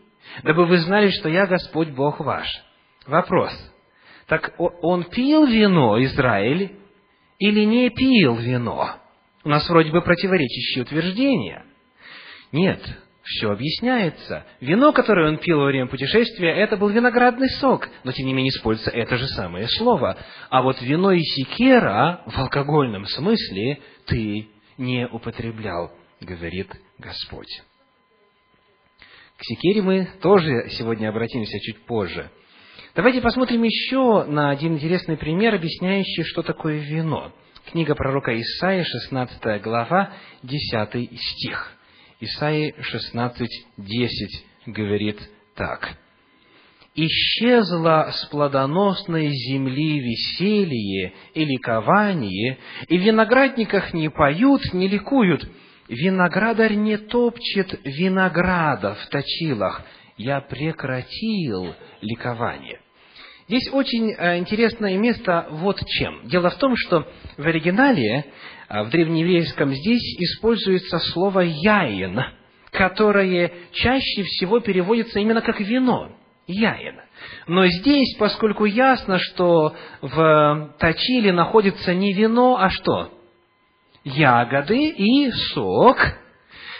[0.42, 2.48] дабы вы знали, что я Господь Бог ваш».
[3.06, 3.52] Вопрос–
[4.32, 6.72] так он пил вино, Израиль,
[7.38, 8.96] или не пил вино?
[9.44, 11.66] У нас вроде бы противоречащие утверждения.
[12.50, 12.80] Нет,
[13.22, 14.46] все объясняется.
[14.62, 18.52] Вино, которое он пил во время путешествия, это был виноградный сок, но тем не менее
[18.56, 20.16] используется это же самое слово.
[20.48, 27.60] А вот вино и секера в алкогольном смысле ты не употреблял, говорит Господь.
[29.36, 32.30] К секере мы тоже сегодня обратимся чуть позже.
[32.94, 37.32] Давайте посмотрим еще на один интересный пример, объясняющий, что такое вино.
[37.70, 40.12] Книга пророка Исаия, 16 глава,
[40.42, 41.72] 10 стих.
[42.20, 44.08] Исаии 16.10
[44.66, 45.18] говорит
[45.54, 45.96] так.
[46.94, 55.50] «Исчезло с плодоносной земли веселье и ликование, и в виноградниках не поют, не ликуют,
[55.88, 59.80] виноградарь не топчет винограда в точилах,
[60.18, 62.81] я прекратил ликование».
[63.52, 66.22] Здесь очень э, интересное место вот чем.
[66.24, 68.24] Дело в том, что в оригинале,
[68.70, 72.18] э, в древнееврейском здесь используется слово «яин»,
[72.70, 76.16] которое чаще всего переводится именно как «вино».
[76.46, 76.98] Яин.
[77.46, 83.12] Но здесь, поскольку ясно, что в точиле находится не вино, а что?
[84.02, 85.98] Ягоды и сок,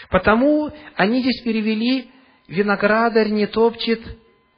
[0.09, 2.09] потому они здесь перевели
[2.47, 4.01] «виноградарь не топчет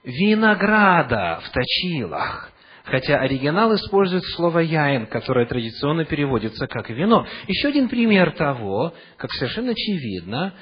[0.06, 2.52] винограда в точилах.
[2.84, 7.26] Хотя оригинал использует слово «яин», которое традиционно переводится как «вино».
[7.48, 10.54] Еще один пример того, как совершенно очевидно,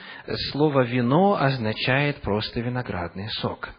[0.52, 3.72] слово «вино» означает просто виноградный сок.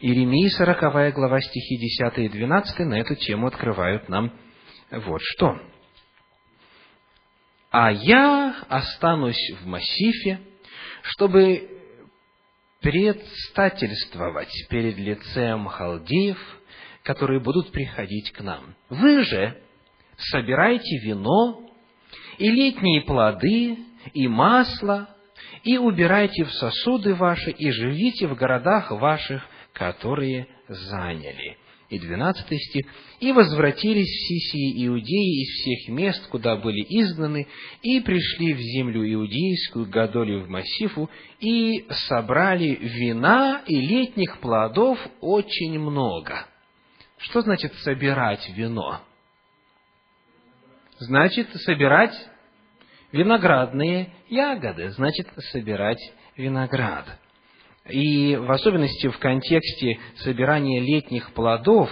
[0.00, 4.32] Иеремии, 40 глава, стихи 10 и 12 на эту тему открывают нам
[4.90, 5.58] вот что.
[7.70, 10.40] «А я останусь в массифе,
[11.02, 11.77] чтобы
[12.80, 16.38] предстательствовать перед лицем халдеев,
[17.02, 18.74] которые будут приходить к нам.
[18.88, 19.60] Вы же
[20.16, 21.70] собирайте вино
[22.38, 23.78] и летние плоды,
[24.14, 25.08] и масло,
[25.64, 31.56] и убирайте в сосуды ваши, и живите в городах ваших, которые заняли
[31.90, 32.86] и 12 стих,
[33.20, 37.46] «И возвратились все сии иудеи из всех мест, куда были изгнаны,
[37.82, 41.08] и пришли в землю иудейскую, Гадолию в Массифу,
[41.40, 46.46] и собрали вина и летних плодов очень много».
[47.18, 49.00] Что значит собирать вино?
[50.98, 52.14] Значит, собирать
[53.12, 56.00] виноградные ягоды, значит, собирать
[56.36, 57.18] виноград.
[57.88, 61.90] И в особенности в контексте собирания летних плодов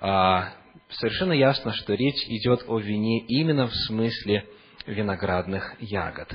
[0.00, 0.52] а,
[0.90, 4.44] совершенно ясно, что речь идет о вине именно в смысле
[4.86, 6.28] виноградных ягод.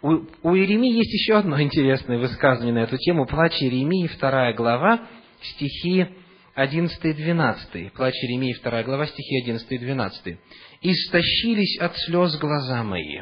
[0.00, 3.26] У, у Иеремии есть еще одно интересное высказывание на эту тему.
[3.26, 5.06] Плач Иеремии, вторая глава,
[5.42, 6.06] стихи
[6.54, 7.92] 11 и 12.
[7.92, 10.38] Плач Иеремии, вторая глава, стихи 11 и 12.
[10.82, 13.20] «Истощились от слез глаза мои,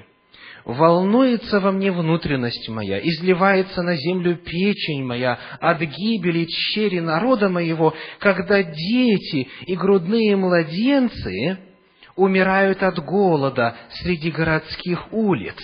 [0.65, 7.95] волнуется во мне внутренность моя, изливается на землю печень моя от гибели черри народа моего,
[8.19, 11.59] когда дети и грудные младенцы
[12.17, 15.59] умирают от голода среди городских улиц.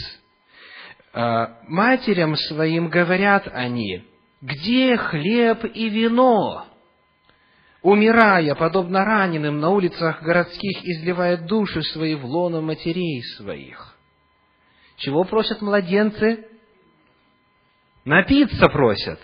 [1.12, 4.05] А, матерям своим говорят они,
[4.40, 6.66] где хлеб и вино?
[7.82, 13.95] Умирая, подобно раненым, на улицах городских изливает души свои в лоно матерей своих.
[14.97, 16.47] Чего просят младенцы?
[18.05, 19.20] Напиться просят.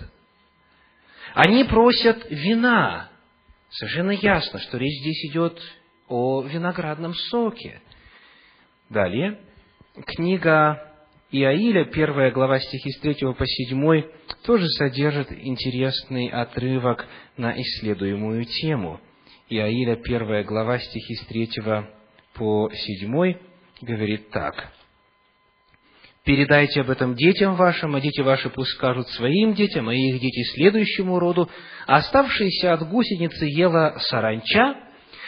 [1.34, 3.08] Они просят вина.
[3.70, 5.58] Совершенно ясно, что речь здесь идет
[6.08, 7.80] о виноградном соке.
[8.90, 9.40] Далее,
[10.04, 10.92] книга
[11.30, 14.02] Иаиля, первая глава стихи с 3 по 7,
[14.44, 17.06] тоже содержит интересный отрывок
[17.38, 19.00] на исследуемую тему.
[19.48, 21.48] Иаиля, первая глава стихи с 3
[22.34, 23.36] по 7
[23.80, 24.70] говорит так–
[26.24, 30.44] Передайте об этом детям вашим, а дети ваши пусть скажут своим детям, а их дети
[30.54, 31.50] следующему роду.
[31.86, 34.76] Оставшиеся от гусеницы ела саранча,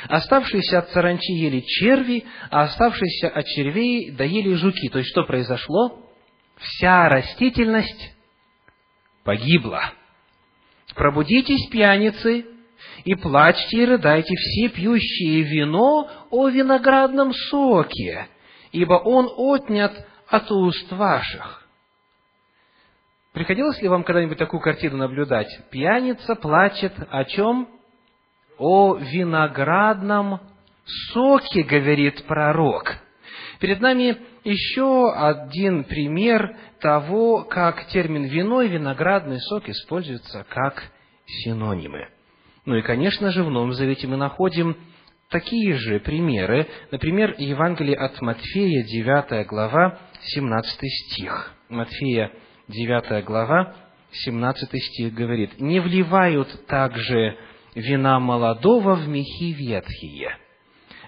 [0.08, 4.88] оставшиеся от саранчи ели черви, а оставшиеся от червей доели жуки.
[4.88, 6.10] То есть, что произошло?
[6.58, 8.14] Вся растительность
[9.24, 9.94] погибла.
[10.94, 12.46] Пробудитесь, пьяницы,
[13.04, 18.28] и плачьте и рыдайте все пьющие вино о виноградном соке,
[18.70, 21.64] ибо он отнят от уст ваших.
[23.32, 25.48] Приходилось ли вам когда-нибудь такую картину наблюдать?
[25.70, 27.68] Пьяница плачет о чем?
[28.58, 30.40] О виноградном
[31.12, 32.96] соке, говорит пророк.
[33.58, 40.84] Перед нами еще один пример того, как термин вино и виноградный сок используются как
[41.26, 42.08] синонимы.
[42.66, 44.76] Ну и, конечно же, в Новом Завете мы находим
[45.28, 46.68] такие же примеры.
[46.90, 51.54] Например, Евангелие от Матфея, 9 глава, 17 стих.
[51.68, 52.30] Матфея,
[52.68, 53.74] 9 глава,
[54.12, 57.36] 17 стих говорит, «Не вливают также
[57.74, 60.36] вина молодого в мехи ветхие,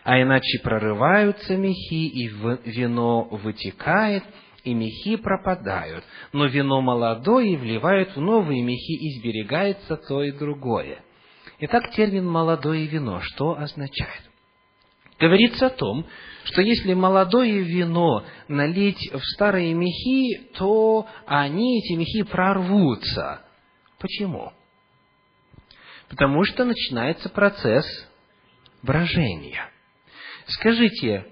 [0.04, 4.24] а иначе прорываются мехи, и вино вытекает,
[4.64, 10.98] и мехи пропадают, но вино молодое вливают в новые мехи, и сберегается то и другое».
[11.60, 14.22] Итак, термин «молодое вино» что означает?
[15.18, 16.06] Говорится о том,
[16.44, 23.42] что если молодое вино налить в старые мехи, то они, эти мехи, прорвутся.
[23.98, 24.52] Почему?
[26.08, 27.84] Потому что начинается процесс
[28.82, 29.70] брожения.
[30.46, 31.26] Скажите,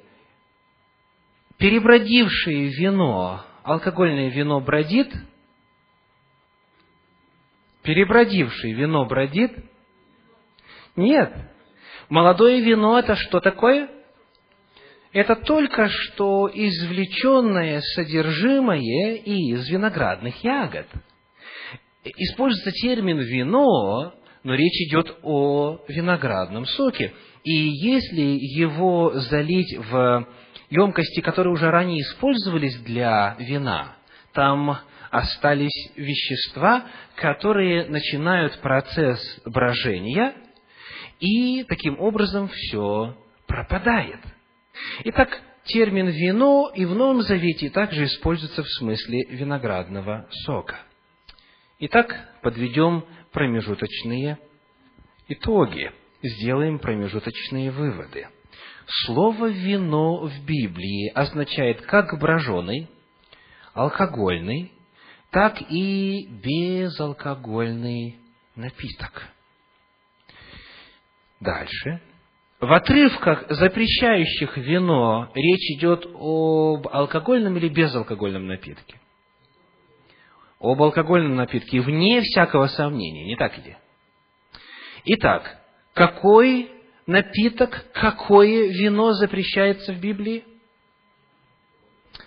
[1.58, 5.12] перебродившее вино, алкогольное вино бродит?
[7.82, 9.52] Перебродившее вино бродит?
[10.96, 11.53] Нет.
[12.08, 13.88] Молодое вино это что такое?
[15.12, 20.86] Это только что извлеченное содержимое из виноградных ягод.
[22.04, 27.14] Используется термин «вино», но речь идет о виноградном соке.
[27.44, 30.26] И если его залить в
[30.68, 33.96] емкости, которые уже ранее использовались для вина,
[34.32, 34.78] там
[35.10, 40.34] остались вещества, которые начинают процесс брожения,
[41.24, 43.16] и таким образом все
[43.46, 44.20] пропадает.
[45.04, 50.80] Итак, термин «вино» и в Новом Завете также используется в смысле виноградного сока.
[51.78, 54.38] Итак, подведем промежуточные
[55.28, 58.28] итоги, сделаем промежуточные выводы.
[59.06, 62.90] Слово «вино» в Библии означает как броженый,
[63.72, 64.72] алкогольный,
[65.30, 68.18] так и безалкогольный
[68.56, 69.33] напиток.
[71.44, 72.00] Дальше.
[72.58, 78.98] В отрывках, запрещающих вино, речь идет об алкогольном или безалкогольном напитке?
[80.58, 83.76] Об алкогольном напитке, вне всякого сомнения, не так ли?
[85.04, 85.58] Итак,
[85.92, 86.70] какой
[87.06, 90.44] напиток, какое вино запрещается в Библии?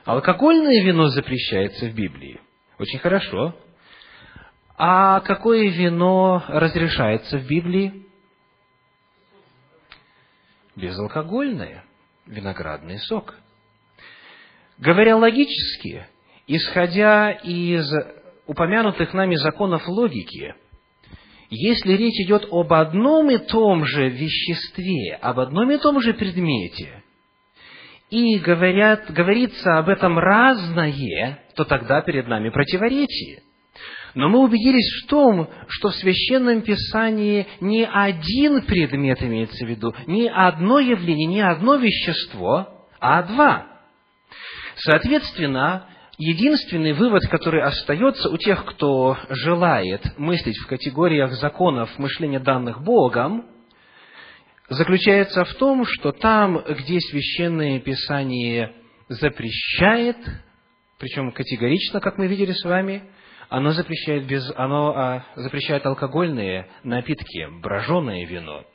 [0.06, 2.40] Алкогольное вино запрещается в Библии.
[2.78, 3.56] Очень хорошо.
[4.78, 8.07] А какое вино разрешается в Библии?
[10.78, 11.84] Безалкогольное,
[12.26, 13.36] виноградный сок.
[14.78, 16.08] Говоря логически,
[16.46, 17.92] исходя из
[18.46, 20.56] упомянутых нами законов логики,
[21.50, 27.04] если речь идет об одном и том же веществе, об одном и том же предмете,
[28.10, 33.44] и говорят, говорится об этом разное, то тогда перед нами противоречие.
[34.16, 39.94] Но мы убедились в том, что в Священном Писании не один предмет имеется в виду,
[40.08, 43.68] не одно явление, не одно вещество, а два.
[44.76, 45.88] Соответственно,
[46.18, 53.46] единственный вывод, который остается у тех, кто желает мыслить в категориях законов мышления данных Богом,
[54.70, 58.74] заключается в том, что там, где Священное Писание
[59.08, 60.18] запрещает,
[61.00, 63.04] причем категорично, как мы видели с вами,
[63.50, 68.66] оно запрещает, без, оно, а, запрещает алкогольные напитки, броженое вино.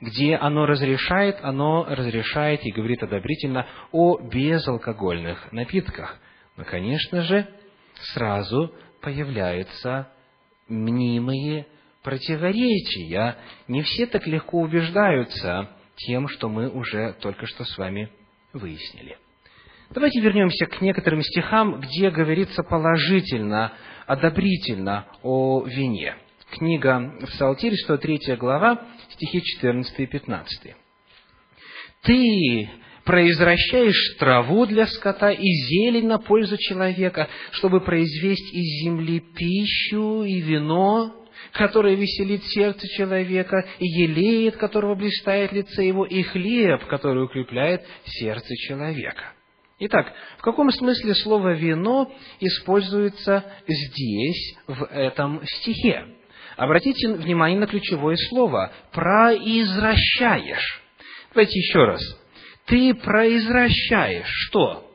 [0.00, 6.18] Где оно разрешает, оно разрешает и говорит одобрительно о безалкогольных напитках.
[6.56, 7.46] Но, конечно же,
[8.14, 10.08] сразу появляются
[10.68, 11.66] мнимые
[12.02, 13.36] противоречия.
[13.68, 18.10] Не все так легко убеждаются тем, что мы уже только что с вами
[18.52, 19.18] выяснили.
[19.90, 23.72] Давайте вернемся к некоторым стихам, где говорится положительно
[24.06, 26.16] одобрительно о вине.
[26.50, 30.74] Книга Псалтирь, 103 глава, стихи 14 и 15.
[32.02, 32.70] «Ты
[33.04, 40.40] произвращаешь траву для скота и зелень на пользу человека, чтобы произвести из земли пищу и
[40.40, 41.14] вино,
[41.52, 48.54] которое веселит сердце человека, и елеет, которого блистает лице его, и хлеб, который укрепляет сердце
[48.56, 49.32] человека».
[49.84, 52.08] Итак, в каком смысле слово «вино»
[52.38, 56.06] используется здесь, в этом стихе?
[56.56, 60.82] Обратите внимание на ключевое слово «произвращаешь».
[61.34, 62.00] Давайте еще раз.
[62.66, 64.88] Ты произвращаешь что?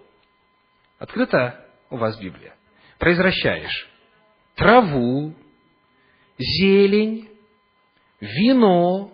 [1.00, 2.56] Открыта у вас Библия.
[2.98, 3.90] Произвращаешь
[4.56, 5.34] траву,
[6.38, 7.28] зелень,
[8.22, 9.12] вино,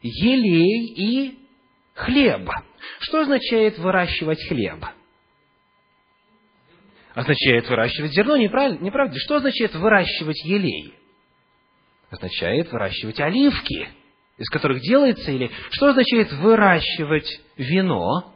[0.00, 1.41] елей и
[2.02, 2.48] хлеб.
[3.00, 4.84] Что означает выращивать хлеб?
[7.14, 9.18] Означает выращивать зерно, не, правильно, не правда?
[9.18, 10.94] Что означает выращивать елей?
[12.10, 13.88] Означает выращивать оливки.
[14.38, 18.34] из которых делается, или что означает выращивать вино?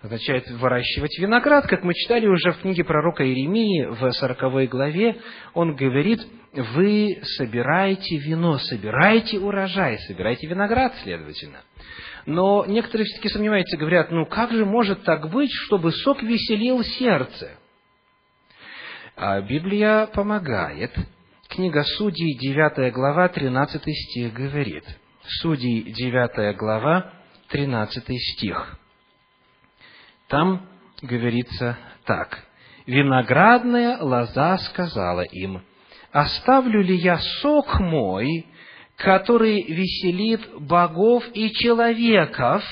[0.00, 5.20] Означает выращивать виноград, как мы читали уже в книге пророка Иеремии в 40 главе,
[5.54, 6.20] он говорит,
[6.52, 11.58] вы собираете вино, собираете урожай, собираете виноград, следовательно.
[12.28, 17.52] Но некоторые все-таки сомневаются, говорят, ну как же может так быть, чтобы сок веселил сердце?
[19.16, 20.94] А Библия помогает.
[21.48, 24.84] Книга Судей, 9 глава, 13 стих говорит.
[25.40, 27.14] Судей, 9 глава,
[27.48, 28.78] 13 стих.
[30.28, 30.68] Там
[31.00, 32.44] говорится так.
[32.84, 35.62] «Виноградная лоза сказала им,
[36.12, 38.46] оставлю ли я сок мой,
[38.98, 42.62] который веселит богов и человеков,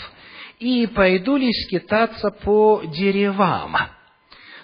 [0.59, 3.77] и пойду ли скитаться по деревам?»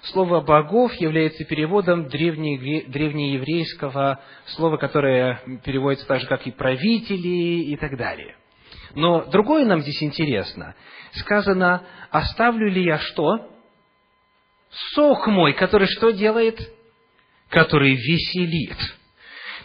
[0.03, 7.97] Слово «богов» является переводом древнееврейского слова, которое переводится так же, как и «правители» и так
[7.97, 8.35] далее.
[8.97, 10.75] Но другое нам здесь интересно.
[11.13, 13.49] Сказано, оставлю ли я что?
[14.95, 16.59] Сок мой, который что делает?
[17.49, 18.77] Который веселит.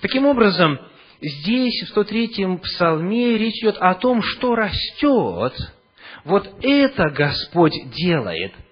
[0.01, 0.79] Таким образом,
[1.22, 5.53] здесь, в 103-м псалме, речь идет о том, что растет.
[6.26, 8.53] Вот это Господь делает–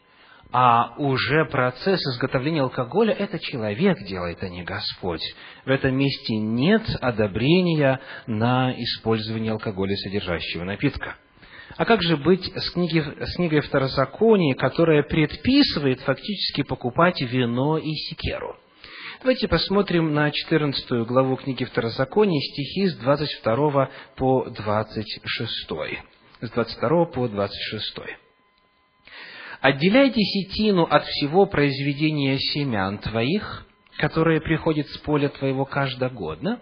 [0.58, 5.20] а уже процесс изготовления алкоголя это человек делает, а не Господь.
[5.66, 11.18] В этом месте нет одобрения на использование алкоголя, содержащего напитка.
[11.76, 17.92] А как же быть с, книги, с книгой Второзакония, которая предписывает фактически покупать вино и
[17.92, 18.56] секеру?
[19.26, 25.68] Давайте посмотрим на 14 главу книги Второзакония, стихи с 22 по 26.
[26.42, 28.02] С 22 по 26.
[29.62, 33.66] Отделяй десятину от всего произведения семян твоих,
[33.98, 36.60] которое приходит с поля твоего каждогодно,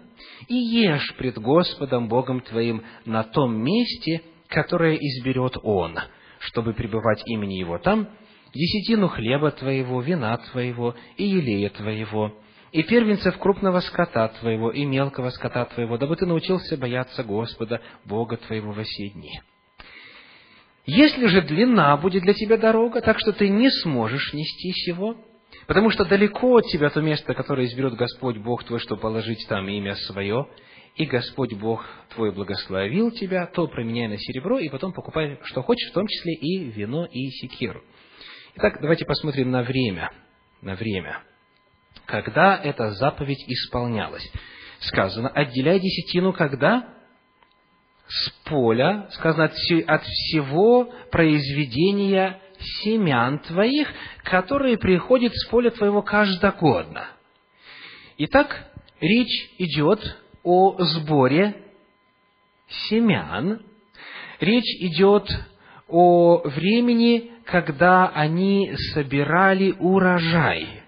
[0.48, 6.00] и ешь пред Господом Богом твоим на том месте, которое изберет Он,
[6.40, 8.08] чтобы пребывать имени Его там,
[8.56, 12.32] десятину хлеба твоего, вина твоего и елея твоего,
[12.74, 18.36] и первенцев крупного скота твоего и мелкого скота твоего, дабы ты научился бояться Господа, Бога
[18.36, 19.40] твоего во все дни.
[20.88, 25.16] Если же длина будет для тебя дорога, так что ты не сможешь нести его,
[25.68, 29.70] потому что далеко от тебя то место, которое изберет Господь Бог твой, чтобы положить там
[29.70, 30.48] имя свое,
[30.96, 35.92] и Господь Бог твой благословил тебя, то променяй на серебро, и потом покупай, что хочешь,
[35.92, 37.84] в том числе и вино, и секиру.
[38.56, 40.12] Итак, давайте посмотрим на время.
[40.62, 41.22] На время.
[42.06, 44.30] Когда эта заповедь исполнялась.
[44.82, 46.94] Сказано, отделяй десятину когда?
[48.08, 49.46] с поля, сказано,
[49.88, 53.88] от, всего произведения семян твоих,
[54.24, 57.08] которые приходят с поля твоего каждогодно.
[58.18, 60.00] Итак, речь идет
[60.44, 61.56] о сборе
[62.68, 63.66] семян,
[64.40, 65.28] речь идет
[65.88, 70.83] о времени, когда они собирали урожай.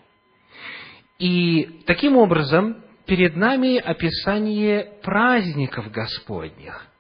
[1.20, 6.88] И таким образом перед нами описание праздников Господних–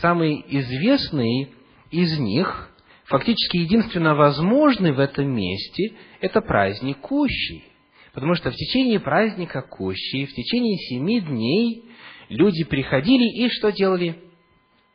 [0.00, 1.52] самый известный
[1.90, 2.70] из них,
[3.04, 7.64] фактически единственно возможный в этом месте, это праздник Кущи.
[8.12, 11.84] Потому что в течение праздника Кущи, в течение семи дней
[12.28, 14.16] люди приходили и что делали?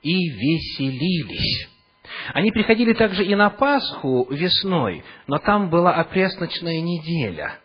[0.01, 1.69] И веселились.
[2.33, 7.59] Они приходили также и на Пасху весной, но там была опресночная неделя.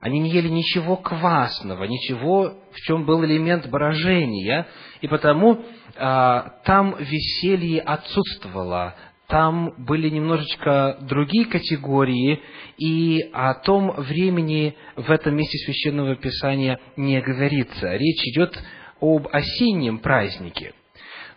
[0.00, 4.66] Они не ели ничего квасного, ничего, в чем был элемент брожения,
[5.00, 5.64] и потому
[5.96, 8.94] а, там веселье отсутствовало,
[9.26, 12.40] там были немножечко другие категории,
[12.78, 17.94] и о том времени в этом месте Священного Писания не говорится.
[17.94, 18.58] Речь идет
[19.00, 20.72] об осеннем празднике.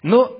[0.03, 0.32] Но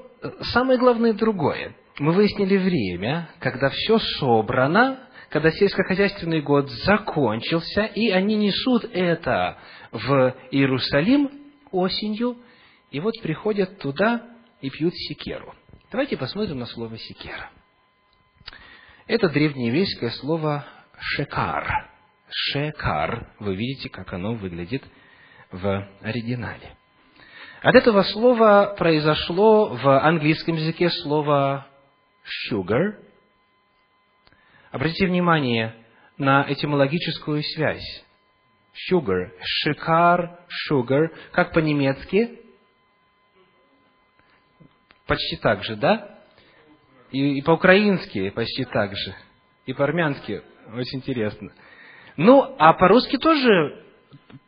[0.54, 1.76] самое главное другое.
[2.00, 5.00] Мы выяснили время, когда все собрано,
[5.32, 9.58] когда сельскохозяйственный год закончился, и они несут это
[9.92, 11.32] в Иерусалим
[11.72, 12.38] осенью–
[12.92, 14.22] и вот приходят туда
[14.60, 15.56] и пьют секеру.
[15.92, 17.50] Давайте посмотрим на слово секера.
[19.08, 20.66] Это древнееврейское слово
[21.00, 21.90] шекар.
[22.30, 23.34] Шекар.
[23.40, 24.84] Вы видите, как оно выглядит
[25.52, 26.76] в оригинале.
[27.62, 31.68] От этого слова произошло в английском языке слово
[32.50, 32.96] sugar.
[34.72, 35.76] Обратите внимание
[36.18, 38.06] на этимологическую связь.
[38.90, 42.42] Sugar, шикар, sugar, как по-немецки?
[45.12, 46.08] почти так же, да?
[47.12, 49.14] И, и по-украински почти так же.
[49.66, 50.42] И по-армянски
[50.74, 51.52] очень интересно.
[52.16, 53.84] Ну, а по-русски тоже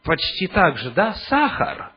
[0.04, 1.16] почти так же, да?
[1.28, 1.92] Сахар.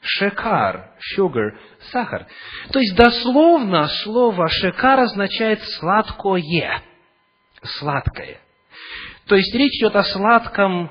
[0.00, 1.56] Шекар, sugar,
[1.92, 2.26] сахар.
[2.72, 6.82] То есть, дословно слово шекар означает сладкое,
[7.66, 8.38] сладкое.
[9.26, 10.90] То есть, речь идет о сладком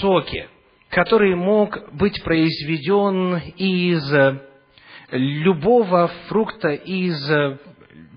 [0.00, 0.48] соке,
[0.90, 4.42] который мог быть произведен из
[5.10, 7.18] любого фрукта, из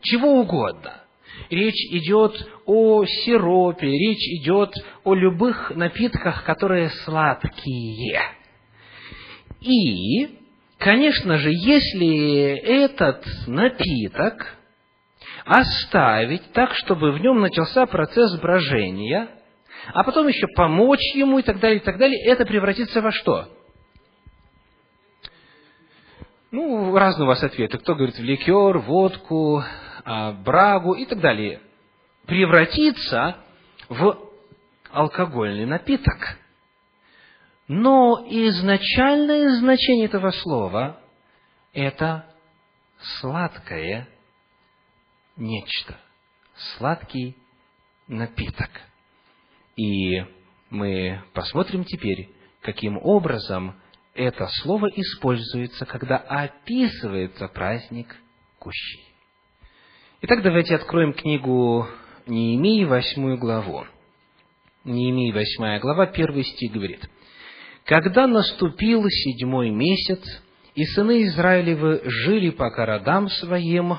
[0.02, 0.94] чего угодно.
[1.50, 2.36] Речь идет
[2.66, 8.22] о сиропе, речь идет о любых напитках, которые сладкие.
[9.62, 10.40] И
[10.80, 14.56] Конечно же, если этот напиток
[15.50, 19.30] оставить так, чтобы в нем начался процесс брожения,
[19.94, 23.50] а потом еще помочь ему и так далее, и так далее, это превратится во что?
[26.52, 27.80] Ну, разные у вас ответы.
[27.80, 29.64] Кто говорит в ликер, водку,
[30.06, 31.62] а, брагу и так далее.
[32.28, 33.38] Превратится
[33.88, 34.20] в
[34.92, 36.38] алкогольный напиток.
[37.68, 41.00] Но изначальное значение этого слова–
[41.74, 42.26] это
[43.20, 44.08] сладкое
[45.40, 45.98] нечто,
[46.78, 47.36] сладкий
[48.08, 48.70] напиток.
[49.76, 50.24] И
[50.70, 52.30] мы посмотрим теперь,
[52.62, 53.76] каким образом
[54.14, 58.16] это слово используется, когда описывается праздник
[58.60, 59.04] Кущей.
[60.22, 61.88] Итак, давайте откроем книгу
[62.28, 63.86] Неемии, восьмую главу.
[64.84, 67.10] Неемии, восьмая глава, первый стих говорит–
[67.90, 70.24] когда наступил седьмой месяц,
[70.76, 73.98] и сыны Израилевы жили по городам своим,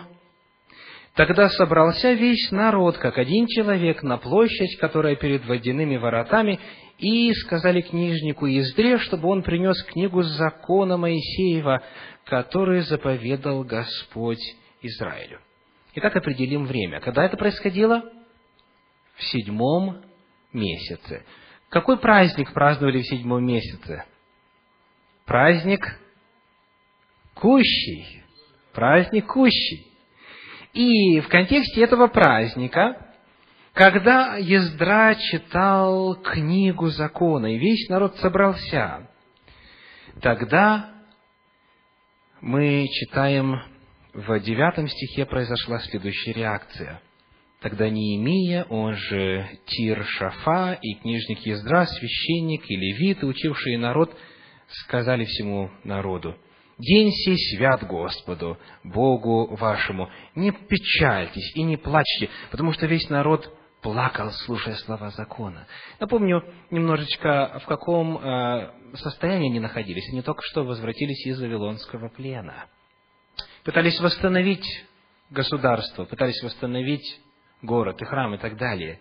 [1.14, 6.60] тогда собрался весь народ, как один человек, на площадь, которая перед водяными воротами,
[6.98, 11.82] и сказали книжнику Издре, чтобы он принес книгу закона Моисеева,
[12.24, 14.42] который заповедал Господь
[14.82, 15.40] Израилю.
[15.94, 17.00] Итак, определим время.
[17.00, 18.02] Когда это происходило?
[19.16, 20.02] В седьмом
[20.52, 21.24] месяце.
[21.68, 24.04] Какой праздник праздновали в седьмом месяце?
[25.24, 25.80] Праздник
[27.34, 28.22] Кущий.
[28.72, 29.89] Праздник Кущий.
[30.72, 33.14] И в контексте этого праздника,
[33.72, 39.08] когда Ездра читал книгу закона, и весь народ собрался,
[40.20, 40.90] тогда
[42.40, 43.60] мы читаем
[44.12, 47.00] в девятом стихе произошла следующая реакция–
[47.60, 54.16] Тогда Неемия, он же Тир Шафа и книжник Ездра, священник и левиты, учившие народ,
[54.68, 56.38] сказали всему народу,
[56.80, 60.08] «День сей свят Господу, Богу вашему.
[60.34, 65.66] Не печальтесь и не плачьте, потому что весь народ плакал, слушая слова закона».
[65.98, 70.08] Напомню немножечко, в каком э, состоянии они находились.
[70.10, 72.66] Они только что возвратились из Вавилонского плена.
[73.62, 74.66] Пытались восстановить
[75.28, 77.20] государство, пытались восстановить
[77.60, 79.00] город и храм и так далее.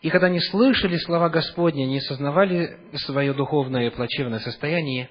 [0.00, 5.10] И когда они слышали слова Господни, они осознавали свое духовное плачевное состояние,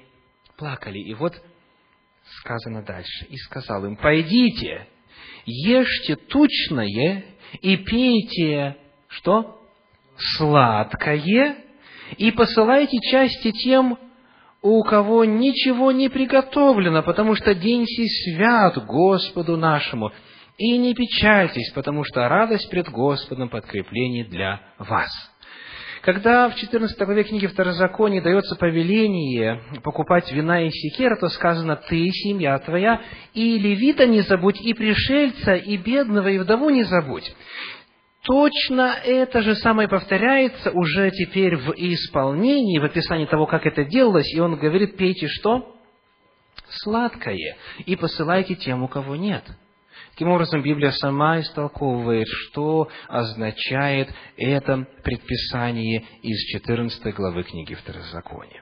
[0.57, 0.99] плакали.
[0.99, 1.33] И вот
[2.39, 3.25] сказано дальше.
[3.29, 4.87] И сказал им, пойдите,
[5.45, 7.25] ешьте тучное
[7.61, 9.59] и пейте, что?
[10.17, 11.57] Сладкое,
[12.17, 13.97] и посылайте части тем,
[14.61, 20.11] у кого ничего не приготовлено, потому что день сей свят Господу нашему.
[20.57, 25.09] И не печальтесь, потому что радость пред Господом подкрепление для вас.
[26.03, 32.09] Когда в 14 главе книги Второзакония дается повеление покупать вина и секера, то сказано «ты,
[32.09, 33.01] семья твоя,
[33.33, 37.33] и левита не забудь, и пришельца, и бедного, и вдову не забудь».
[38.23, 44.33] Точно это же самое повторяется уже теперь в исполнении, в описании того, как это делалось,
[44.33, 45.73] и он говорит, пейте что?
[46.67, 49.45] Сладкое, и посылайте тем, у кого нет–
[50.13, 58.61] Таким образом, Библия сама истолковывает, что означает это предписание из 14 главы книги Второзакония.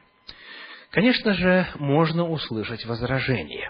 [0.91, 3.69] Конечно же, можно услышать возражение.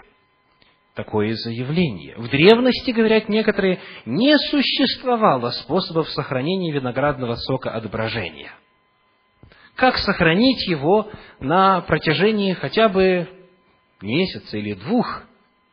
[0.94, 2.14] Такое заявление.
[2.18, 8.52] В древности, говорят некоторые, не существовало способов сохранения виноградного сока от брожения.
[9.74, 11.10] Как сохранить его
[11.40, 13.28] на протяжении хотя бы
[14.00, 15.24] месяца или двух?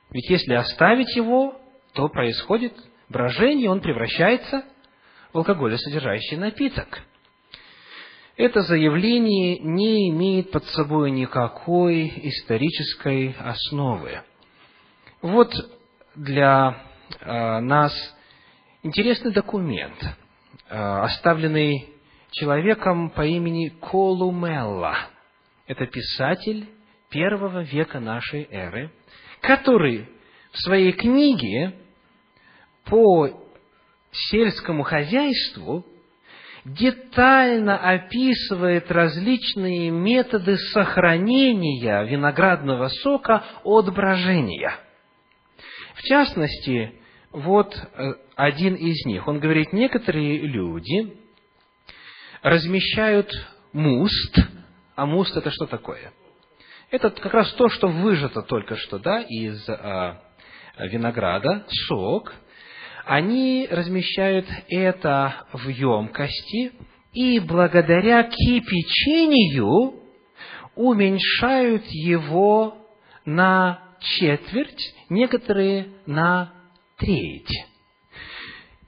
[0.09, 1.59] Ведь если оставить его,
[1.93, 2.73] то происходит
[3.09, 4.63] брожение, он превращается
[5.33, 7.01] в алкоголесодержащий напиток.
[8.37, 14.21] Это заявление не имеет под собой никакой исторической основы.
[15.21, 15.53] Вот
[16.15, 16.81] для
[17.19, 17.93] э, нас
[18.81, 21.89] интересный документ, э, оставленный
[22.31, 24.95] человеком по имени Колумелла.
[25.67, 26.69] Это писатель
[27.09, 28.91] первого века нашей эры,
[29.41, 30.07] который
[30.61, 31.73] своей книге
[32.85, 33.29] по
[34.11, 35.85] сельскому хозяйству
[36.65, 44.73] детально описывает различные методы сохранения виноградного сока от брожения.
[45.95, 46.93] В частности,
[47.31, 49.27] вот э, один из них.
[49.27, 51.17] Он говорит, некоторые люди
[52.41, 53.31] размещают
[53.73, 54.37] муст,
[54.95, 56.11] а муст это что такое?
[56.91, 60.21] Это как раз то, что выжато только что, да, из а,
[60.87, 62.33] винограда, сок.
[63.05, 66.71] Они размещают это в емкости
[67.13, 69.95] и благодаря кипячению
[70.75, 72.77] уменьшают его
[73.25, 76.53] на четверть, некоторые на
[76.97, 77.51] треть.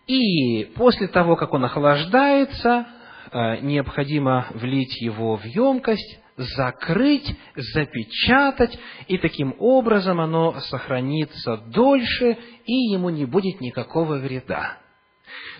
[0.08, 2.88] И после того, как он охлаждается,
[3.32, 8.78] э, необходимо влить его в емкость, закрыть, запечатать,
[9.08, 14.78] и таким образом оно сохранится дольше, и ему не будет никакого вреда.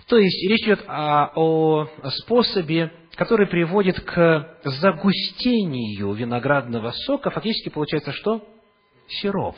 [0.08, 7.30] То есть речь идет о, о способе, который приводит к загустению виноградного сока.
[7.30, 8.46] Фактически получается что?
[9.08, 9.56] Сироп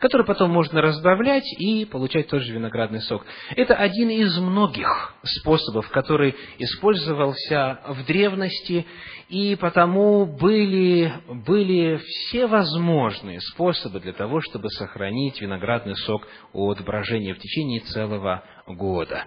[0.00, 3.24] который потом можно разбавлять и получать тот же виноградный сок.
[3.54, 8.86] Это один из многих способов, который использовался в древности,
[9.28, 17.34] и потому были, были все возможные способы для того, чтобы сохранить виноградный сок от брожения
[17.34, 19.26] в течение целого года.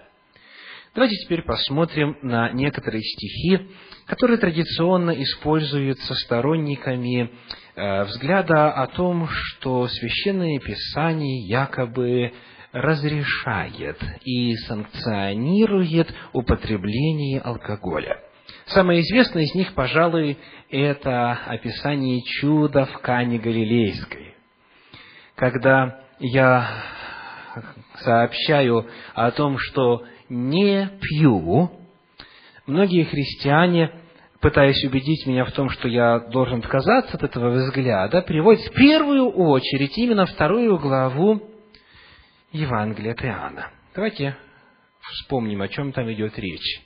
[0.94, 3.68] Давайте теперь посмотрим на некоторые стихи,
[4.06, 7.32] которые традиционно используются сторонниками
[7.74, 12.32] э, взгляда о том, что Священное Писание якобы
[12.70, 18.20] разрешает и санкционирует употребление алкоголя.
[18.66, 20.38] Самое известное из них, пожалуй,
[20.70, 24.36] это описание чуда в Кане Галилейской.
[25.34, 26.68] Когда я
[27.96, 31.70] сообщаю о том, что не пью,
[32.66, 33.90] многие христиане,
[34.40, 39.30] пытаясь убедить меня в том, что я должен отказаться от этого взгляда, приводят в первую
[39.30, 41.42] очередь именно вторую главу
[42.52, 43.70] Евангелия от Иоанна.
[43.94, 44.36] Давайте
[45.00, 46.82] вспомним, о чем там идет речь.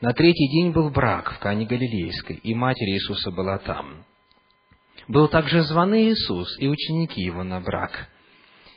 [0.00, 4.04] На третий день был брак в Кане Галилейской, и Матерь Иисуса была там.
[5.08, 8.08] Был также званый Иисус и ученики его на брак.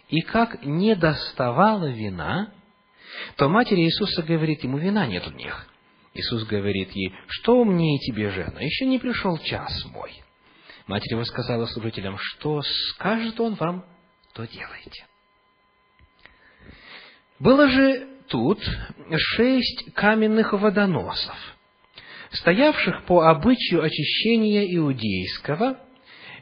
[0.08, 2.54] И как не доставало вина,
[3.36, 5.68] то Матерь Иисуса говорит ему, вина нет у них.
[6.14, 10.12] Иисус говорит ей, что мне и тебе, жена, еще не пришел час мой.
[10.88, 13.86] Матерь его сказала служителям, что скажет он вам,
[14.34, 15.06] то делайте.
[17.40, 18.60] Было же тут
[19.18, 21.38] шесть каменных водоносов,
[22.32, 25.80] стоявших по обычаю очищения иудейского,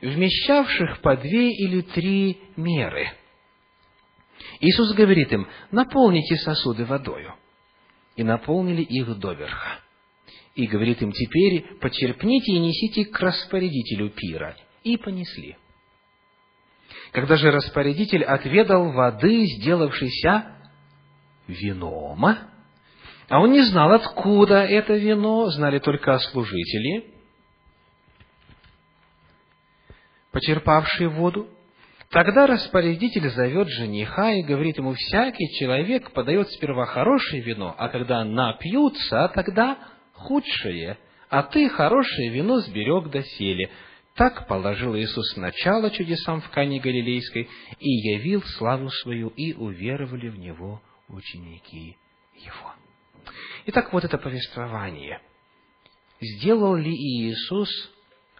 [0.01, 3.11] вмещавших по две или три меры–
[4.59, 7.33] Иисус говорит им, наполните сосуды водою.
[8.15, 9.79] И наполнили их доверха.
[10.55, 14.55] И говорит им, теперь почерпните и несите к распорядителю пира.
[14.83, 15.55] И понесли.
[17.11, 20.55] Когда же распорядитель отведал воды, сделавшейся
[21.47, 22.25] вином,
[23.29, 27.13] а он не знал, откуда это вино, знали только служители,
[30.31, 31.49] почерпавшие воду,
[32.09, 38.23] Тогда распорядитель зовет жениха и говорит ему, всякий человек подает сперва хорошее вино, а когда
[38.23, 39.77] напьются, тогда
[40.13, 40.97] худшее,
[41.29, 43.69] а ты хорошее вино сберег доселе.
[44.15, 47.49] Так положил Иисус начало чудесам в Кане Галилейской
[47.79, 51.97] и явил славу свою, и уверовали в Него ученики
[52.33, 52.73] Его.
[53.67, 55.19] Итак, вот это повествование.
[56.21, 57.69] Сделал ли Иисус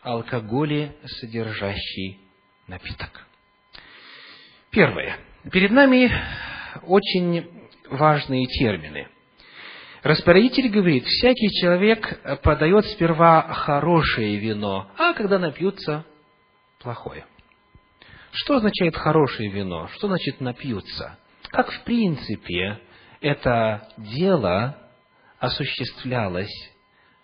[0.02, 2.18] алкоголе содержащий
[2.66, 3.27] напиток?
[4.78, 5.18] Первое.
[5.52, 6.12] Перед нами
[6.84, 7.50] очень
[7.90, 9.08] важные термины.
[10.04, 16.06] Распорядитель говорит, всякий человек подает сперва хорошее вино, а когда напьются,
[16.78, 17.26] плохое.
[18.32, 19.88] Что означает хорошее вино?
[19.96, 21.18] Что значит напьются?
[21.50, 22.80] Как в принципе
[23.20, 24.78] это дело
[25.40, 26.54] осуществлялось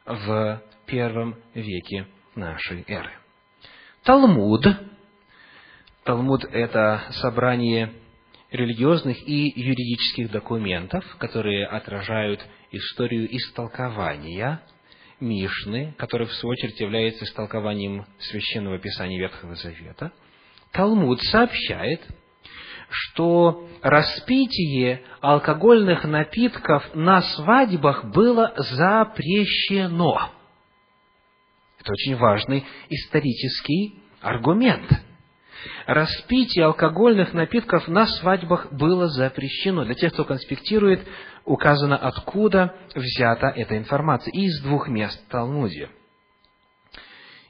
[0.08, 3.14] в первом веке нашей эры.
[4.02, 4.66] Талмуд
[6.04, 7.94] Талмуд– это собрание
[8.52, 14.62] религиозных и юридических документов, которые отражают историю истолкования
[15.22, 20.12] Мишны, который в свою очередь является истолкованием Священного Писания Ветхого Завета.
[20.74, 22.02] Талмуд сообщает,
[22.90, 30.32] что распитие алкогольных напитков на свадьбах было запрещено.
[31.80, 34.92] Это очень важный исторический аргумент–
[35.86, 39.86] распитие алкогольных напитков на свадьбах было запрещено.
[39.86, 41.08] Для тех, кто конспектирует,
[41.46, 44.32] указано, откуда взята эта информация.
[44.32, 45.90] Из двух мест в Талмуде.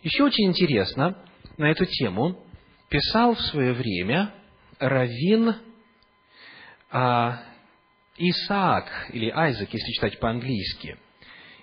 [0.02, 1.18] Еще очень интересно,
[1.58, 2.46] на эту тему
[2.90, 4.34] писал в свое время
[4.80, 5.56] Равин
[6.92, 7.40] а,
[8.18, 10.98] Исаак, или Айзек, если читать по-английски,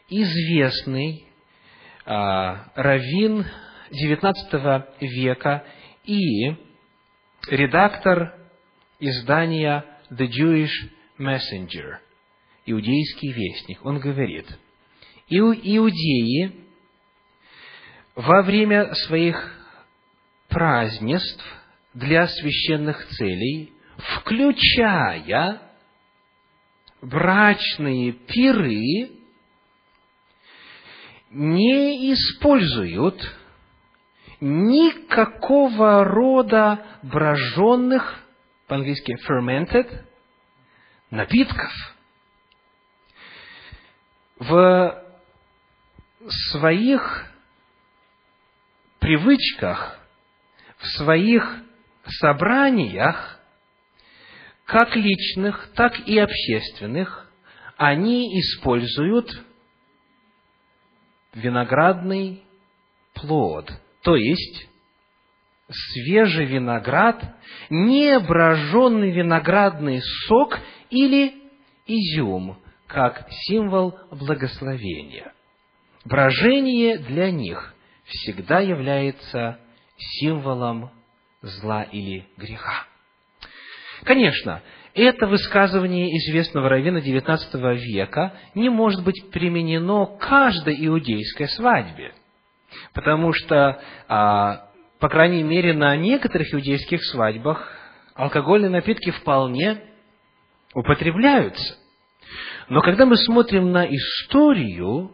[0.09, 1.27] известный
[2.05, 3.47] а, раввин
[3.93, 5.65] XIX века
[6.05, 6.57] и
[7.49, 8.35] редактор
[8.99, 11.99] издания The Jewish Messenger,
[12.67, 13.85] иудейский вестник.
[13.85, 14.47] Он говорит,
[15.29, 16.65] иудеи
[18.15, 19.57] во время своих
[20.49, 21.45] празднеств
[21.95, 25.61] для священных целей, включая
[27.01, 29.11] брачные пиры,
[31.31, 33.23] не используют
[34.41, 38.21] никакого рода броженных,
[38.67, 40.05] по-английски fermented,
[41.11, 41.73] напитков.
[44.39, 45.05] В
[46.51, 47.27] своих
[48.99, 49.99] привычках,
[50.79, 51.63] в своих
[52.07, 53.39] собраниях,
[54.65, 57.31] как личных, так и общественных,
[57.77, 59.29] они используют
[61.35, 62.45] виноградный
[63.15, 63.71] плод,
[64.03, 64.69] то есть
[65.71, 67.23] свежий виноград,
[67.69, 70.59] не броженный виноградный сок
[70.91, 71.35] или
[71.87, 75.33] изюм, как символ благословения.
[76.05, 77.75] Брожение для них
[78.05, 79.61] всегда является
[79.97, 80.91] символом
[81.43, 82.87] зла или греха.
[84.05, 84.63] Конечно,
[84.95, 92.15] это высказывание известного раввина XIX века не может быть применено к каждой иудейской свадьбе,
[92.93, 97.73] потому что, а, по крайней мере, на некоторых иудейских свадьбах
[98.15, 99.83] алкогольные напитки вполне
[100.75, 101.77] употребляются.
[102.69, 105.13] Но когда мы смотрим на историю,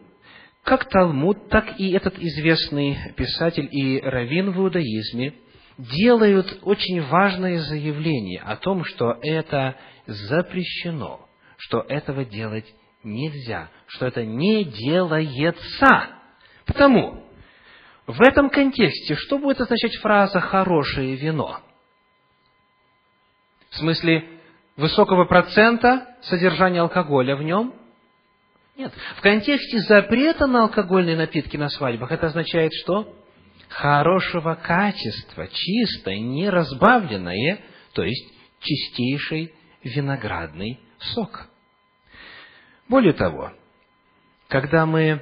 [0.63, 5.33] как Талмуд, так и этот известный писатель и раввин в иудаизме–
[5.77, 11.27] делают очень важное заявление о том, что это запрещено,
[11.57, 12.65] что этого делать
[13.03, 16.07] нельзя, что это не делается.
[16.65, 17.23] Потому
[18.07, 21.59] в этом контексте что будет означать фраза «хорошее вино»?
[23.69, 24.27] В смысле
[24.75, 27.75] высокого процента содержания алкоголя в нем?
[28.75, 28.93] Нет.
[29.17, 33.13] В контексте запрета на алкогольные напитки на свадьбах это означает что?
[33.69, 37.59] хорошего качества, чистое, не разбавленное,
[37.93, 39.53] то есть чистейший
[39.83, 41.47] виноградный сок.
[42.87, 43.51] Более того,
[44.47, 45.21] когда мы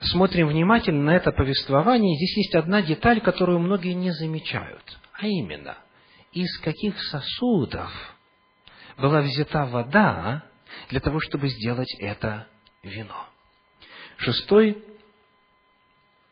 [0.00, 5.78] смотрим внимательно на это повествование, здесь есть одна деталь, которую многие не замечают, а именно,
[6.32, 7.90] из каких сосудов
[8.98, 10.44] была взята вода
[10.90, 12.46] для того, чтобы сделать это
[12.82, 13.26] вино.
[14.18, 14.82] Шестой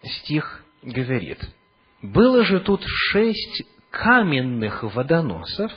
[0.02, 1.38] стих говорит,
[2.02, 5.72] «Было же тут шесть каменных водоносов,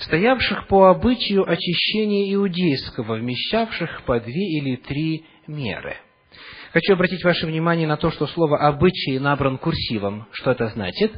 [0.00, 5.96] стоявших по обычаю очищения иудейского, вмещавших по две или три меры».
[6.72, 10.26] Хочу обратить ваше внимание на то, что слово «обычай» набран курсивом.
[10.32, 11.12] Что это значит?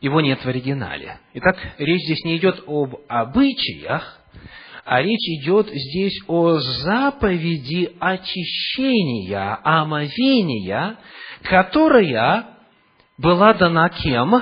[0.00, 1.18] Его нет в оригинале.
[1.34, 4.20] Итак, речь здесь не идет об обычаях,
[4.84, 10.96] а речь идет здесь о заповеди очищения, омовения,
[11.42, 12.46] которая
[13.18, 14.40] была дана кем?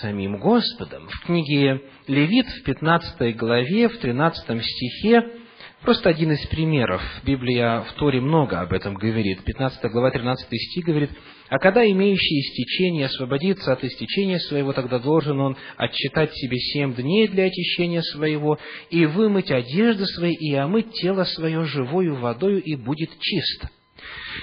[0.00, 1.08] Самим Господом.
[1.08, 5.41] В книге Левит в 15 главе, в 13 стихе,
[5.82, 7.02] просто один из примеров.
[7.24, 9.44] Библия в Торе много об этом говорит.
[9.44, 11.10] 15 глава, 13 стих говорит,
[11.48, 17.28] «А когда имеющий истечение освободится от истечения своего, тогда должен он отчитать себе семь дней
[17.28, 18.58] для очищения своего,
[18.90, 23.66] и вымыть одежды свои, и омыть тело свое живою водою, и будет чист».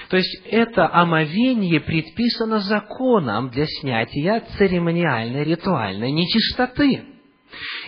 [0.09, 7.03] То есть это омовение предписано законом для снятия церемониальной ритуальной нечистоты.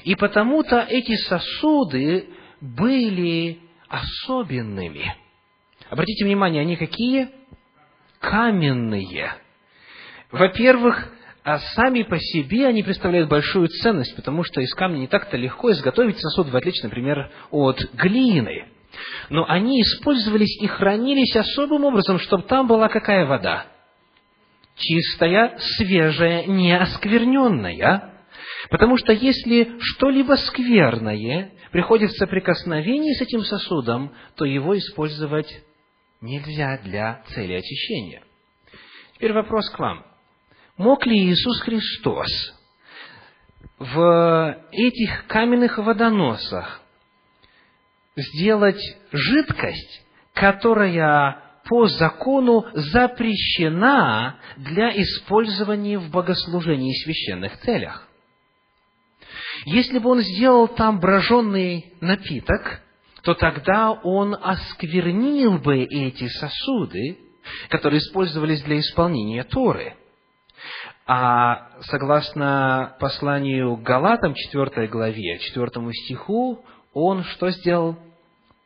[0.03, 2.27] И потому-то эти сосуды
[2.61, 3.59] были
[3.89, 5.13] особенными.
[5.89, 7.29] Обратите внимание, они какие?
[8.19, 9.33] Каменные.
[10.31, 11.11] Во-первых,
[11.43, 15.71] а сами по себе они представляют большую ценность, потому что из камня не так-то легко
[15.71, 18.67] изготовить сосуд, в отличие, например, от глины.
[19.29, 23.65] Но они использовались и хранились особым образом, чтобы там была какая вода?
[24.77, 28.13] Чистая, свежая, неоскверненная.
[28.69, 35.64] Потому что если что-либо скверное приходит в соприкосновение с этим сосудом, то его использовать
[36.19, 38.23] нельзя для цели очищения.
[39.15, 40.06] Теперь вопрос к вам.
[40.77, 42.30] Мог ли Иисус Христос
[43.77, 46.81] в этих каменных водоносах
[48.15, 48.81] сделать
[49.11, 58.07] жидкость, которая по закону запрещена для использования в богослужении и священных целях.
[59.65, 62.81] Если бы он сделал там броженный напиток,
[63.23, 67.19] то тогда он осквернил бы эти сосуды,
[67.69, 69.95] которые использовались для исполнения Торы.
[71.05, 76.63] А согласно посланию Галатам, 4 главе, 4 стиху,
[76.93, 77.97] он что сделал?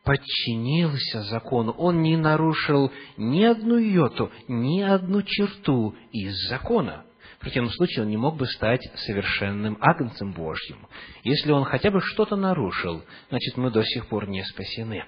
[0.04, 1.72] Подчинился закону.
[1.72, 7.06] Он не нарушил ни одну йоту, ни одну черту из закона.
[7.46, 10.88] Противном случае он не мог бы стать совершенным агнцем Божьим.
[11.24, 15.06] Если он хотя бы что-то нарушил, значит, мы до сих пор не спасены.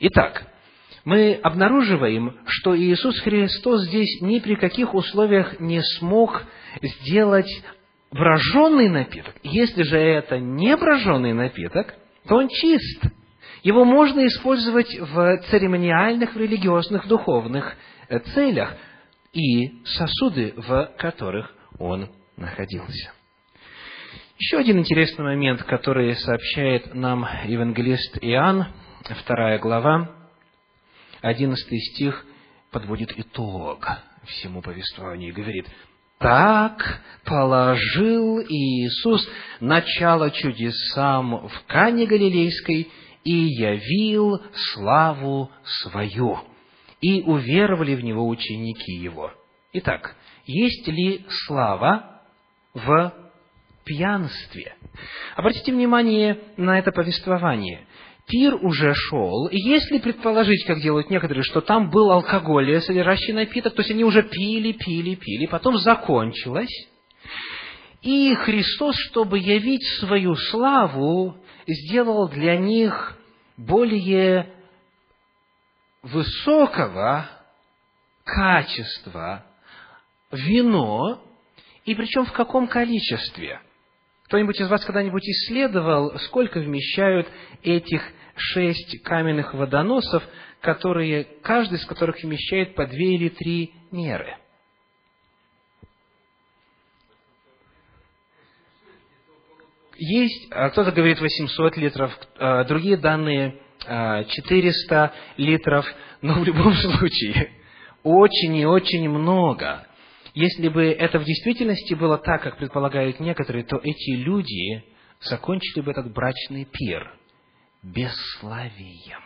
[0.00, 0.46] Итак,
[1.04, 6.44] мы обнаруживаем, что Иисус Христос здесь ни при каких условиях не смог
[6.80, 7.62] сделать
[8.10, 9.34] броженный напиток.
[9.42, 11.94] Если же это не броженный напиток,
[12.26, 13.02] то он чист.
[13.62, 17.76] Его можно использовать в церемониальных, в религиозных, духовных
[18.34, 18.74] целях
[19.34, 23.12] и сосуды, в которых он находился.
[24.38, 28.66] Еще один интересный момент, который сообщает нам евангелист Иоанн,
[29.22, 30.10] вторая глава,
[31.20, 32.24] одиннадцатый стих
[32.70, 33.88] подводит итог
[34.26, 35.66] всему повествованию и говорит,
[36.18, 39.28] «Так положил Иисус
[39.60, 42.90] начало чудесам в Кане Галилейской
[43.24, 44.42] и явил
[44.72, 46.40] славу свою,
[47.04, 49.32] и уверовали в Него ученики Его».
[49.72, 50.16] Итак,
[50.46, 52.22] есть ли слава
[52.72, 53.12] в
[53.84, 54.74] пьянстве?
[55.36, 57.86] Обратите внимание на это повествование–
[58.26, 63.74] пир уже шел, и если предположить, как делают некоторые, что там был алкоголь, содержащий напиток,
[63.74, 66.88] то есть они уже пили, пили, пили, потом закончилось,
[68.02, 71.36] и Христос, чтобы явить свою славу,
[71.66, 73.18] сделал для них
[73.56, 74.52] более
[76.04, 77.28] высокого
[78.24, 79.44] качества
[80.30, 81.22] вино,
[81.84, 83.60] и причем в каком количестве–
[84.24, 87.28] кто-нибудь из вас когда-нибудь исследовал, сколько вмещают
[87.62, 88.02] этих
[88.36, 90.24] шесть каменных водоносов,
[90.60, 94.38] которые, каждый из которых вмещает по две или три меры?
[99.96, 105.86] Есть, а кто-то говорит 800 литров, а, другие данные 400 а, литров,
[106.22, 107.50] но в любом случае
[108.02, 109.86] очень и очень много.
[110.34, 114.84] Если бы это в действительности было так, как предполагают некоторые, то эти люди
[115.20, 117.18] закончили бы этот брачный пир
[117.84, 119.22] бесславием.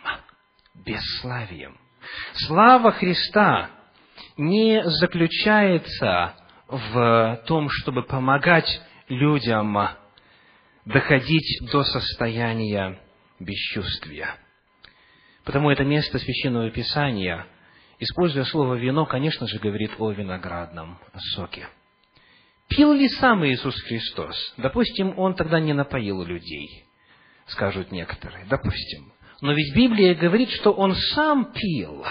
[0.75, 1.77] Бесславием.
[2.33, 3.71] Слава Христа
[4.37, 6.35] не заключается
[6.67, 9.77] в том, чтобы помогать людям
[10.85, 12.99] доходить до состояния
[13.39, 14.35] бесчувствия.
[15.49, 17.47] Потому это место Священного Писания–
[17.99, 20.99] используя слово «вино», конечно же, говорит о виноградном
[21.33, 21.67] соке.
[22.67, 24.35] Пил ли сам Иисус Христос?
[24.57, 26.85] Допустим, Он тогда не напоил людей,
[27.47, 28.45] скажут некоторые.
[28.45, 29.11] Допустим.
[29.41, 32.05] Но ведь Библия говорит, что Он сам пил.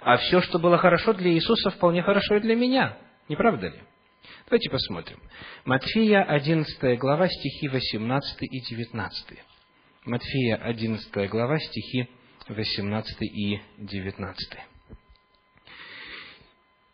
[0.00, 2.96] А все, что было хорошо для Иисуса, вполне хорошо и для меня.
[3.28, 3.82] Не правда ли?
[4.46, 5.18] Давайте посмотрим.
[5.66, 9.38] Матфея, 11 глава, стихи 18 и 19.
[10.06, 12.08] Матфея, 11 глава, стихи
[12.48, 14.58] 18 и 19.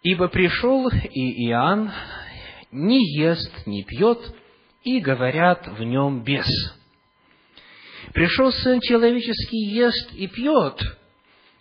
[0.02, 1.92] Ибо пришел и Иоанн,
[2.70, 4.18] не ест, не пьет,
[4.82, 6.48] и говорят в нем бес.
[8.12, 10.80] Пришел Сын Человеческий, ест и пьет,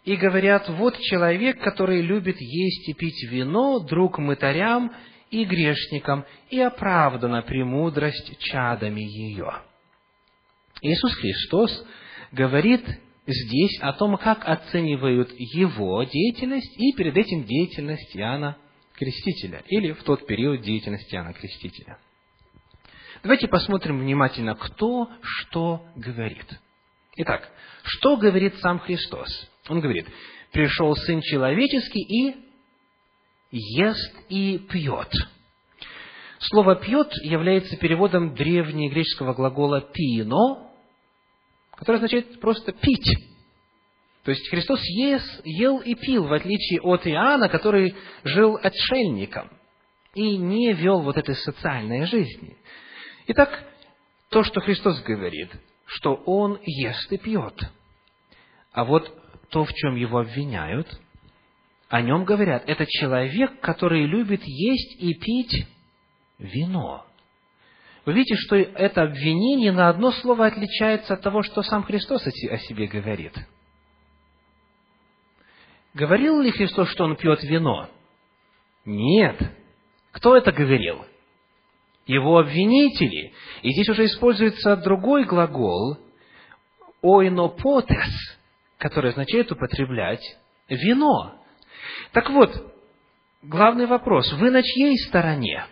[0.06, 4.92] и говорят, вот человек, который любит есть и пить вино, друг мытарям
[5.30, 9.62] и грешникам, и оправдана премудрость чадами ее.
[10.82, 11.86] Иисус Христос
[12.32, 12.84] говорит
[13.32, 18.58] здесь о том, как оценивают его деятельность и перед этим деятельность Иоанна
[18.94, 21.98] Крестителя, или в тот период деятельности Иоанна Крестителя.
[23.24, 26.46] Давайте посмотрим внимательно, кто что говорит.
[27.18, 27.52] Итак,
[27.84, 29.28] что говорит сам Христос?
[29.70, 30.08] Он говорит,
[30.52, 32.36] пришел Сын Человеческий и
[33.52, 35.12] ест и пьет.
[36.40, 40.71] Слово «пьет» является переводом древнегреческого глагола «пино»,
[41.82, 43.10] которое означает просто пить.
[44.24, 49.50] То есть Христос ес, ел и пил, в отличие от Иоанна, который жил отшельником
[50.14, 52.56] и не вел вот этой социальной жизни.
[53.26, 53.64] Итак,
[54.30, 55.50] то, что Христос говорит,
[55.88, 57.60] что Он ест и пьет.
[58.74, 59.12] А вот
[59.50, 60.88] то, в чем Его обвиняют,
[61.90, 65.66] о нем говорят, это человек, который любит есть и пить
[66.38, 67.08] вино.
[68.06, 72.58] Вы видите, что это обвинение на одно слово отличается от того, что сам Христос о
[72.58, 73.34] себе говорит.
[75.94, 77.90] Говорил ли Христос, что он пьет вино?
[78.86, 79.38] Нет.
[80.12, 81.06] Кто это говорил?
[82.08, 83.34] Его обвинители.
[83.62, 85.98] И здесь уже используется другой глагол
[87.02, 88.40] «ойнопотес»,
[88.78, 90.24] который означает употреблять
[90.70, 91.36] вино.
[92.14, 92.74] Так вот,
[93.44, 94.32] главный вопрос.
[94.34, 95.66] Вы на чьей стороне?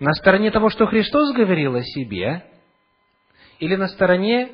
[0.00, 2.42] На стороне того, что Христос говорил о себе,
[3.58, 4.50] или на стороне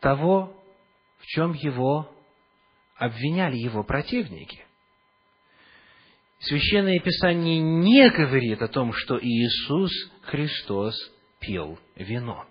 [0.00, 0.54] того,
[1.18, 2.10] в чем его
[2.96, 4.62] обвиняли его противники?
[6.40, 9.90] Священное Писание не говорит о том, что Иисус
[10.24, 10.94] Христос
[11.38, 12.44] пил вино.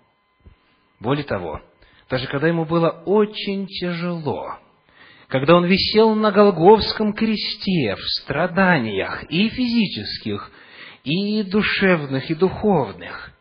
[0.98, 1.62] Более того,
[2.08, 4.58] даже когда ему было очень тяжело,
[5.28, 10.50] когда он висел на Голговском кресте в страданиях и физических,
[11.04, 13.32] и душевных, и духовных,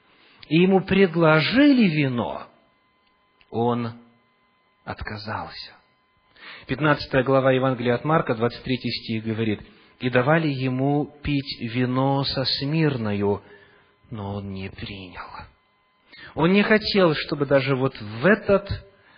[0.48, 2.48] и ему предложили вино,
[3.50, 3.94] он
[4.86, 5.74] отказался.
[6.68, 9.62] 15 глава Евангелия от Марка, 23 стих говорит,
[10.00, 13.44] «И давали ему пить вино со смирною,
[14.10, 15.26] но он не принял».
[16.36, 18.70] Он не хотел, чтобы даже вот в этот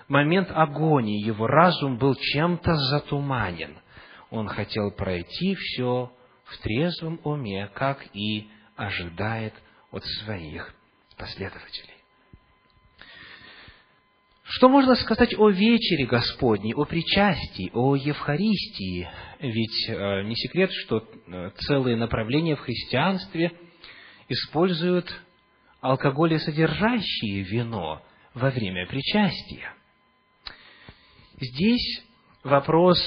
[0.08, 3.78] момент агонии его разум был чем-то затуманен.
[4.30, 6.12] Он хотел пройти все
[6.52, 9.54] в трезвом уме, как и ожидает
[9.92, 10.74] от своих
[11.18, 11.94] последователей.
[14.44, 19.10] Что можно сказать о вечере Господней, о причастии, о Евхаристии?
[19.40, 23.54] Ведь э, не секрет, что э, целые направления в христианстве
[24.28, 25.10] используют
[25.80, 28.02] алкоголесодержащие вино
[28.34, 29.74] во время причастия.
[31.40, 32.04] Здесь
[32.44, 32.98] вопрос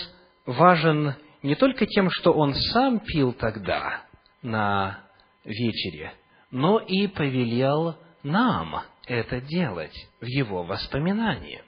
[0.47, 1.15] важен
[1.45, 4.03] не только тем, что он сам пил тогда
[4.41, 5.01] на
[5.45, 6.15] вечере,
[6.51, 11.63] но и повелел нам это делать в его воспоминании.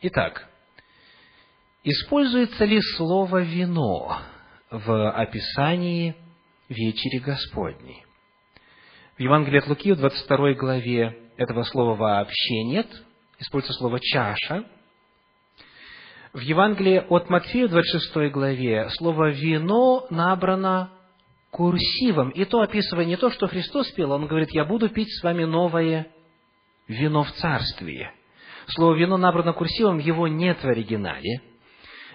[0.00, 0.48] Итак,
[1.82, 4.20] используется ли слово «вино»
[4.70, 6.16] в описании
[6.70, 8.06] вечери Господней?
[9.18, 12.86] В Евангелии от Луки, в 22 главе, этого слова вообще нет,
[13.38, 14.64] используется слово «чаша».
[16.34, 20.90] В Евангелии от Матфея, в 26 главе, слово «вино» набрано
[21.52, 25.22] курсивом, и то описывая не то, что Христос пил, он говорит, «Я буду пить с
[25.22, 26.08] вами новое
[26.88, 28.10] вино в царстве».
[28.66, 31.40] Слово «вино» набрано курсивом, его нет в оригинале–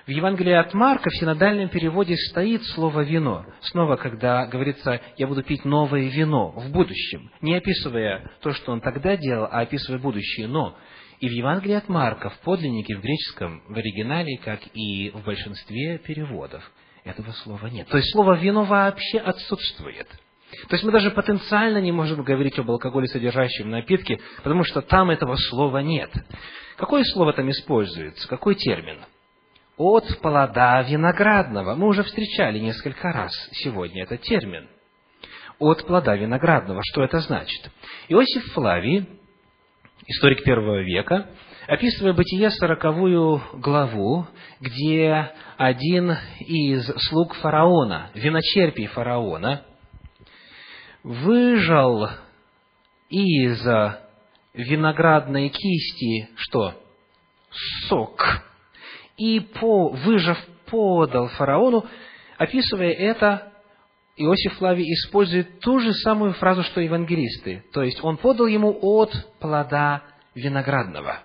[0.09, 3.45] в Евангелии от Марка в синодальном переводе стоит слово «вино».
[3.61, 8.81] Снова, когда говорится «я буду пить новое вино» в будущем, не описывая то, что он
[8.81, 10.47] тогда делал, а описывая будущее.
[10.47, 10.75] Но
[11.19, 15.97] и в Евангелии от Марка, в подлиннике, в греческом, в оригинале, как и в большинстве
[15.97, 16.63] переводов,
[17.03, 17.87] этого слова нет.
[17.87, 20.07] То есть слово «вино» вообще отсутствует.
[20.67, 25.11] То есть мы даже потенциально не можем говорить об алкоголе, содержащем напитки, потому что там
[25.11, 26.11] этого слова нет.
[26.77, 28.27] Какое слово там используется?
[28.27, 28.99] Какой термин?
[29.79, 31.73] от плода виноградного.
[31.75, 34.67] Мы уже встречали несколько раз сегодня этот термин.
[35.57, 36.81] От плода виноградного.
[36.83, 37.71] Что это значит?
[38.09, 39.07] Иосиф Флавий,
[40.09, 41.27] историк первого века,
[41.67, 44.27] описывая Бытие сороковую главу,
[44.59, 49.63] где один из слуг фараона, виночерпий фараона,
[51.03, 52.09] выжал
[53.09, 53.63] из
[54.53, 56.73] виноградной кисти что?
[57.87, 58.43] Сок
[59.17, 61.85] и, по, выжав, подал фараону,
[62.37, 63.51] описывая это,
[64.19, 67.63] Иосиф Флавий использует ту же самую фразу, что евангелисты.
[67.73, 70.03] То есть, он подал ему от плода
[70.35, 71.19] виноградного.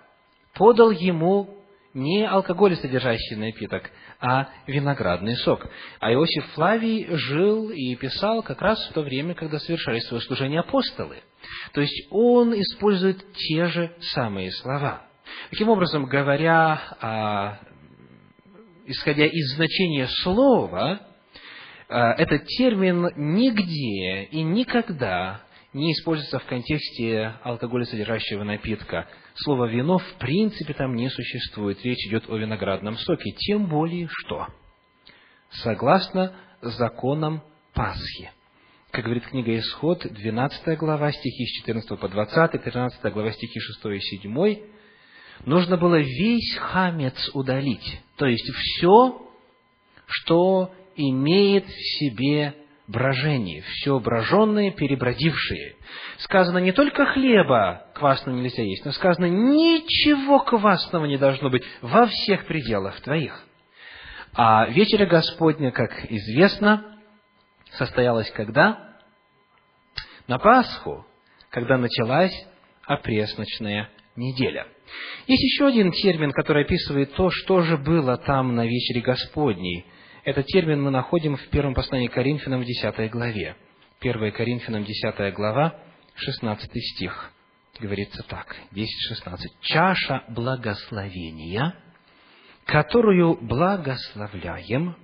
[0.53, 1.57] Подал ему
[1.93, 3.91] не алкоголь содержащий напиток,
[4.21, 5.67] а виноградный сок.
[5.99, 10.61] А Иосиф Флавий жил и писал как раз в то время, когда совершали свое служение
[10.61, 11.17] апостолы.
[11.73, 15.01] То есть он использует те же самые слова.
[15.49, 17.59] Таким образом, говоря
[18.85, 21.01] исходя из значения слова,
[21.87, 25.41] этот термин нигде и никогда
[25.73, 29.07] не используется в контексте алкоголя содержащего напитка.
[29.35, 31.83] Слово «вино» в принципе там не существует.
[31.83, 33.31] Речь идет о виноградном соке.
[33.31, 34.47] Тем более что,
[35.49, 37.43] согласно законам
[37.73, 38.31] Пасхи,
[38.91, 43.85] как говорит книга Исход, 12 глава, стихи с 14 по 20, 13 глава, стихи 6
[43.87, 44.59] и 7,
[45.45, 49.29] нужно было весь хамец удалить, то есть все,
[50.07, 52.55] что имеет в себе
[52.87, 55.75] брожение, все броженное, перебродившее.
[56.19, 62.05] Сказано не только хлеба квасного нельзя есть, но сказано ничего квасного не должно быть во
[62.05, 63.43] всех пределах твоих.
[64.33, 66.97] А вечеря Господня, как известно,
[67.71, 68.97] состоялась когда?
[70.27, 71.05] На Пасху,
[71.49, 72.33] когда началась
[72.83, 74.67] опресночная неделя.
[75.27, 79.85] Есть еще один термин, который описывает то, что же было там на вечере Господней.
[80.25, 83.55] Этот термин мы находим в первом послании Коринфянам в 10 главе.
[84.01, 85.79] 1 Коринфянам 10 глава,
[86.15, 87.31] 16 стих.
[87.79, 88.85] Говорится так, 10-16.
[89.61, 91.75] «Чаша благословения,
[92.65, 94.95] которую благословляем,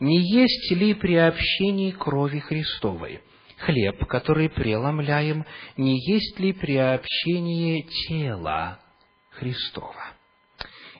[0.00, 3.20] не есть ли при общении крови Христовой?
[3.58, 5.44] Хлеб, который преломляем,
[5.76, 8.80] не есть ли при общении тела
[9.28, 10.13] Христова?»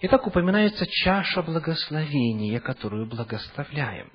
[0.06, 4.12] Итак, упоминается чаша благословения, которую благословляем.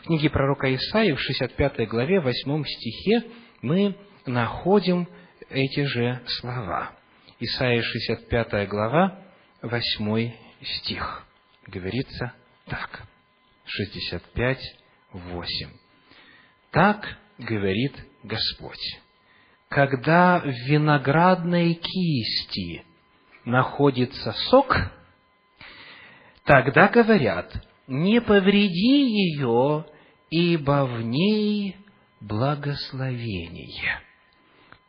[0.00, 3.22] В книге пророка Исаии в 65 главе, 8 стихе,
[3.62, 5.08] мы находим
[5.48, 6.92] эти же слова.
[7.40, 9.18] Исаия 65 глава,
[9.62, 10.32] 8
[10.62, 11.26] стих.
[11.66, 12.34] Говорится
[12.66, 13.04] так.
[13.64, 14.58] 65,
[15.14, 15.70] 8.
[16.72, 19.00] Так говорит Господь.
[19.70, 22.84] Когда в виноградной кисти
[23.46, 24.76] находится сок,
[26.46, 27.52] тогда говорят,
[27.86, 29.84] не повреди ее,
[30.30, 31.76] ибо в ней
[32.20, 34.00] благословение.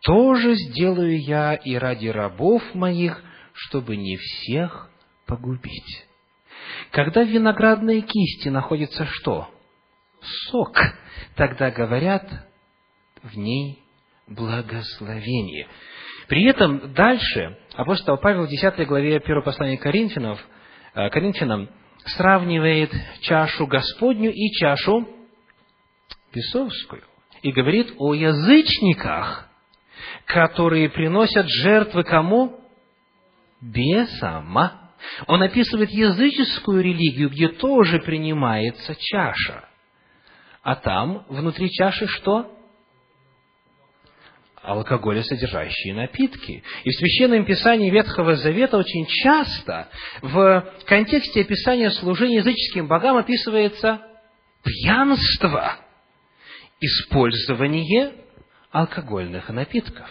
[0.04, 3.22] Тоже сделаю я и ради рабов моих,
[3.54, 4.90] чтобы не всех
[5.26, 6.06] погубить.
[6.92, 9.50] Когда в виноградной кисти находится что?
[10.50, 10.78] Сок.
[11.36, 12.30] Тогда говорят,
[13.24, 13.84] в ней
[14.28, 15.68] благословение.
[16.28, 20.40] При этом дальше апостол Павел в 10 главе 1 послания Коринфянов,
[21.12, 21.70] Коринфянам
[22.06, 22.92] сравнивает
[23.22, 25.08] чашу Господню и чашу
[26.34, 27.04] бесовскую.
[27.44, 29.48] И говорит о язычниках,
[30.26, 32.60] которые приносят жертвы кому?
[33.62, 34.58] Бесам.
[35.28, 39.70] Он описывает языческую религию, где тоже принимается чаша.
[40.64, 42.57] А там, внутри чаши, что?
[44.68, 46.62] Алкоголесодержащие напитки.
[46.84, 49.88] И в Священном Писании Ветхого Завета очень часто
[50.22, 54.02] в контексте описания служения языческим богам описывается
[54.64, 55.78] пьянство,
[56.82, 58.12] использование
[58.70, 60.10] алкогольных напитков.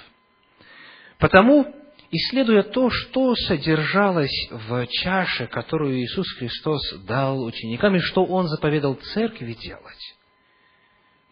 [1.18, 1.74] Потому,
[2.10, 8.94] исследуя то, что содержалось в чаше, которую Иисус Христос дал ученикам, и что Он заповедал
[8.94, 10.15] церкви делать,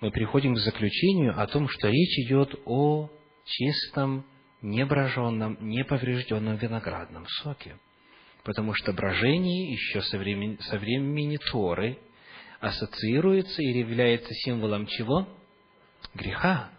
[0.05, 3.09] мы приходим к заключению о том, что речь идет о
[3.47, 4.27] чистом,
[4.61, 7.79] неброженном, неповрежденном виноградном соке.
[8.43, 11.99] Потому что брожение еще со времени, со времени Торы
[12.61, 15.27] ассоциируется или является символом чего?
[16.13, 16.71] Греха.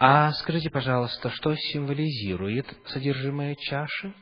[0.00, 4.12] А скажите, пожалуйста, что символизирует содержимое чаши?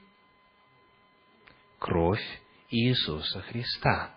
[1.78, 4.14] Кровь Иисуса Христа.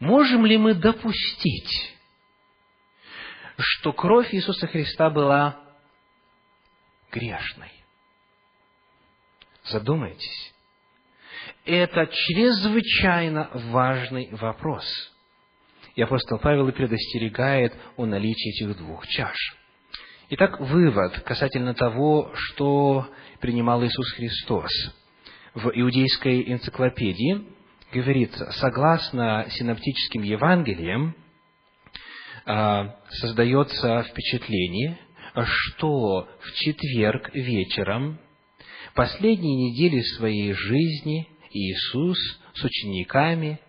[0.00, 1.97] Можем ли мы допустить,
[3.58, 5.60] что кровь Иисуса Христа была
[7.10, 7.72] грешной?
[9.64, 10.54] Задумайтесь.
[11.64, 14.84] Это чрезвычайно важный вопрос.
[15.94, 19.36] И апостол Павел и предостерегает о наличии этих двух чаш.
[20.30, 23.08] Итак, вывод касательно того, что
[23.40, 24.70] принимал Иисус Христос.
[25.54, 27.44] В иудейской энциклопедии
[27.92, 31.16] говорится, согласно синоптическим Евангелиям,
[33.10, 34.98] создается впечатление,
[35.44, 38.18] что в четверг вечером
[38.94, 42.18] последней недели своей жизни Иисус
[42.54, 43.60] с учениками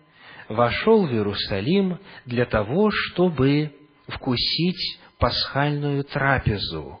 [0.48, 3.74] вошел в Иерусалим для того, чтобы
[4.08, 7.00] вкусить пасхальную трапезу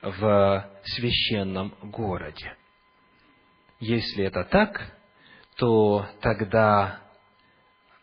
[0.00, 2.56] в священном городе.
[3.80, 4.96] Если это так,
[5.56, 7.00] то тогда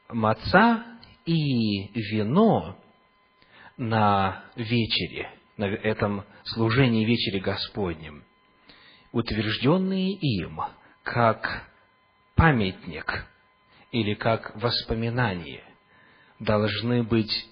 [0.09, 0.83] маца
[1.25, 2.77] и вино
[3.83, 8.23] на вечере, на этом служении вечери Господнем,
[9.11, 10.61] утвержденные им
[11.03, 11.67] как
[12.35, 13.25] памятник
[13.91, 15.65] или как воспоминание,
[16.39, 17.45] должны быть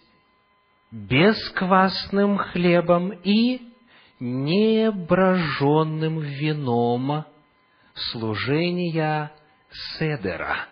[0.89, 3.73] бесквасным хлебом и
[4.21, 7.25] неброженным вином
[7.93, 9.33] служения
[9.97, 10.67] седера.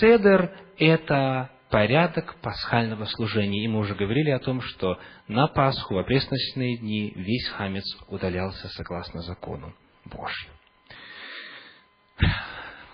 [0.00, 3.64] Седер– это порядок пасхального служения.
[3.64, 8.68] И мы уже говорили о том, что на Пасху, в опресночные дни, весь хамец удалялся
[8.68, 9.74] согласно закону
[10.04, 10.54] Божьему.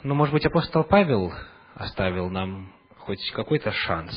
[0.05, 1.35] Но, может быть, апостол Павел
[1.75, 4.15] оставил нам хоть какой-то шанс.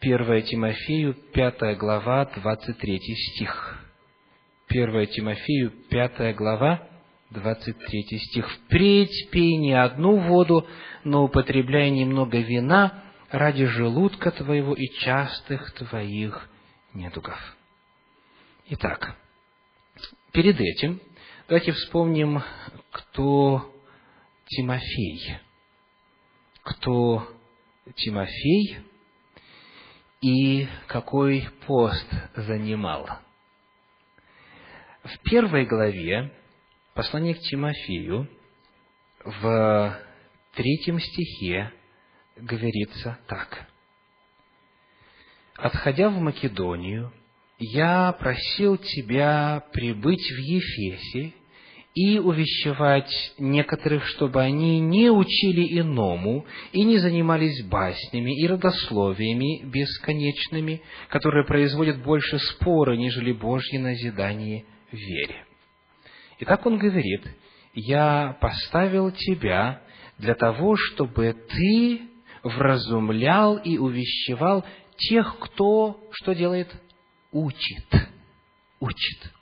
[0.00, 3.80] 1 Тимофею, 5 глава, 23 стих.
[4.68, 6.86] 1 Тимофею, 5 глава,
[7.34, 8.48] 23 стих.
[8.50, 10.66] «Впредь пей не одну воду,
[11.02, 16.48] но употребляй немного вина ради желудка твоего и частых твоих
[16.94, 17.38] недугов».
[18.68, 19.16] Итак,
[20.32, 21.00] перед этим
[21.48, 22.42] давайте вспомним,
[22.90, 23.70] кто
[24.46, 25.38] Тимофей.
[26.62, 27.28] Кто
[27.96, 28.78] Тимофей
[30.22, 33.06] и какой пост занимал.
[35.02, 36.32] В первой главе
[36.94, 38.28] послания к Тимофею
[39.24, 39.98] в
[40.54, 41.72] третьем стихе
[42.36, 43.66] говорится так.
[45.56, 47.12] «Отходя в Македонию,
[47.58, 51.32] я просил тебя прибыть в Ефесе
[51.94, 60.82] и увещевать некоторых, чтобы они не учили иному и не занимались баснями и родословиями бесконечными,
[61.08, 65.44] которые производят больше спора, нежели Божье назидание в вере.
[66.40, 67.26] Итак, он говорит,
[67.74, 69.80] я поставил тебя
[70.18, 72.02] для того, чтобы ты
[72.42, 74.64] вразумлял и увещевал
[74.96, 76.72] тех, кто что делает?
[77.32, 77.86] Учит.
[78.80, 79.32] Учит.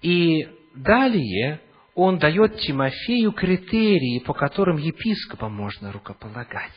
[0.00, 1.60] И далее
[1.94, 6.72] он дает Тимофею критерии, по которым епископам можно рукополагать.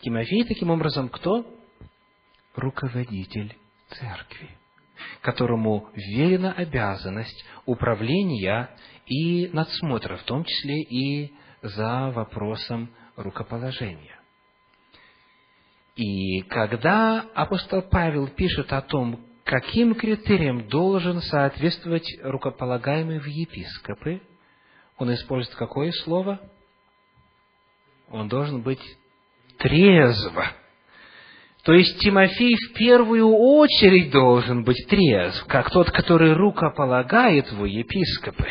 [0.00, 1.44] Тимофей, таким образом, кто?
[2.54, 3.54] Руководитель
[3.90, 4.50] церкви,
[5.20, 8.70] которому верена обязанность управления
[9.06, 14.16] и надсмотра, в том числе и за вопросом рукоположения.
[15.96, 24.20] И когда апостол Павел пишет о том, каким критериям должен соответствовать рукополагаемый в епископы,
[24.98, 26.40] он использует какое слово?
[28.10, 28.82] Он должен быть
[29.58, 30.46] трезво.
[31.66, 38.46] То есть Тимофей в первую очередь должен быть трезв, как тот, который рукополагает в епископы.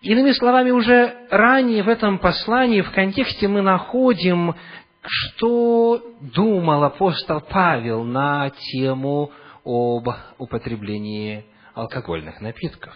[0.00, 4.56] Иными словами, уже ранее в этом послании, в контексте мы находим
[5.04, 9.30] что думал апостол Павел на тему
[9.64, 10.08] об
[10.38, 12.94] употреблении алкогольных напитков?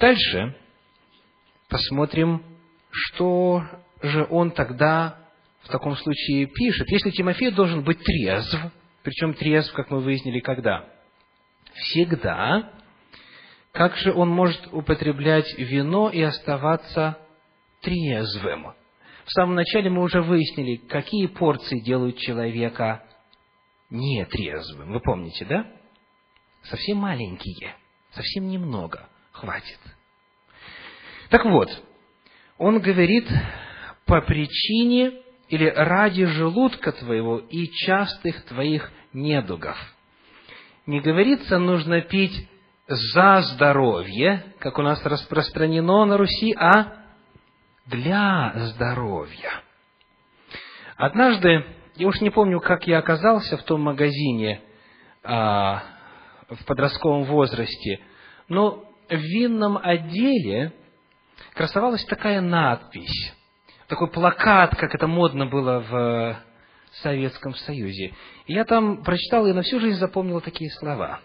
[0.00, 0.56] Дальше
[1.68, 2.42] посмотрим,
[2.90, 3.62] что
[4.02, 5.25] же он тогда
[5.66, 6.88] в таком случае пишет.
[6.90, 8.56] Если Тимофей должен быть трезв,
[9.02, 10.88] причем трезв, как мы выяснили, когда?
[11.74, 12.72] Всегда.
[13.72, 17.18] Как же он может употреблять вино и оставаться
[17.82, 18.74] трезвым?
[19.24, 23.04] В самом начале мы уже выяснили, какие порции делают человека
[23.90, 24.92] нетрезвым.
[24.92, 25.66] Вы помните, да?
[26.62, 27.74] Совсем маленькие,
[28.12, 29.80] совсем немного хватит.
[31.28, 31.68] Так вот,
[32.56, 33.28] он говорит,
[34.06, 39.76] по причине или ради желудка твоего и частых твоих недугов.
[40.86, 42.48] Не говорится, нужно пить
[42.88, 46.92] за здоровье, как у нас распространено на Руси, а
[47.86, 49.62] для здоровья.
[50.96, 51.64] Однажды,
[51.96, 54.62] я уж не помню, как я оказался в том магазине
[55.22, 55.82] а,
[56.48, 58.00] в подростковом возрасте,
[58.48, 60.72] но в винном отделе
[61.54, 63.34] красовалась такая надпись,
[63.88, 66.42] такой плакат, как это модно было в
[67.02, 68.14] Советском Союзе.
[68.46, 71.20] И я там прочитал и на всю жизнь запомнил такие слова.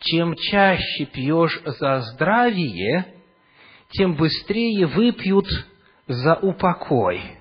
[0.00, 3.14] Чем чаще пьешь за здравие,
[3.90, 5.46] тем быстрее выпьют
[6.06, 7.38] за упокой.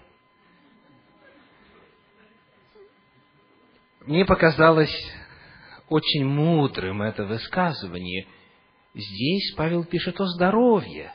[4.06, 4.94] Мне показалось
[5.88, 8.28] очень мудрым это высказывание.
[8.94, 11.14] Здесь Павел пишет о здоровье,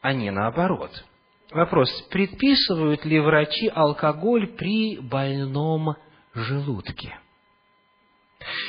[0.00, 1.04] а не наоборот.
[1.52, 5.96] Вопрос, предписывают ли врачи алкоголь при больном
[6.34, 7.18] желудке?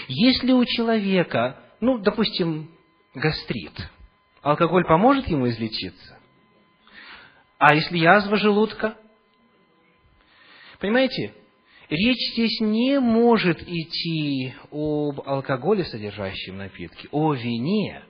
[0.08, 2.72] Если у человека, ну, допустим,
[3.14, 3.74] гастрит–
[4.42, 6.18] Алкоголь поможет ему излечиться?
[7.60, 8.98] А если язва желудка?
[10.80, 11.34] Понимаете,
[11.90, 18.04] речь здесь не может идти об алкоголе, содержащем напитки, о вине,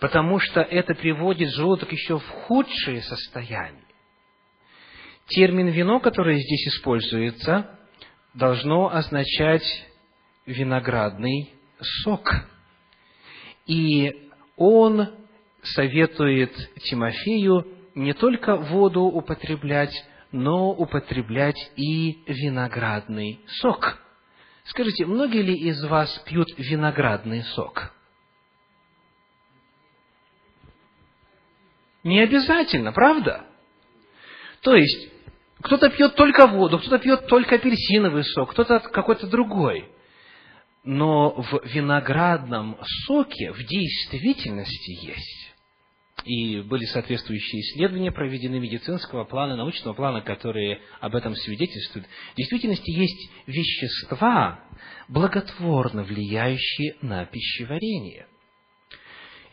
[0.00, 3.84] потому что это приводит желудок еще в худшее состояние.
[5.30, 7.78] Термин «вино», который здесь используется,
[8.34, 9.64] должно означать
[10.44, 11.54] виноградный
[12.02, 12.32] сок.
[13.64, 15.08] И он
[15.62, 16.52] советует
[16.82, 19.94] Тимофею не только воду употреблять,
[20.32, 23.98] но употреблять и виноградный сок.
[24.64, 27.94] Скажите, многие ли из вас пьют виноградный сок?
[32.02, 33.46] Не обязательно, правда?
[34.62, 35.19] То есть,
[35.62, 39.88] кто-то пьет только воду, кто-то пьет только апельсиновый сок, кто-то какой-то другой.
[40.84, 45.50] Но в виноградном соке в действительности есть
[46.24, 52.06] и были соответствующие исследования проведены медицинского плана, научного плана, которые об этом свидетельствуют.
[52.34, 54.60] В действительности есть вещества,
[55.08, 58.26] благотворно влияющие на пищеварение.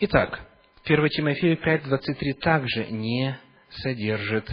[0.01, 0.41] Итак,
[0.83, 3.39] 1 Тимофею 5.23 также не
[3.69, 4.49] содержит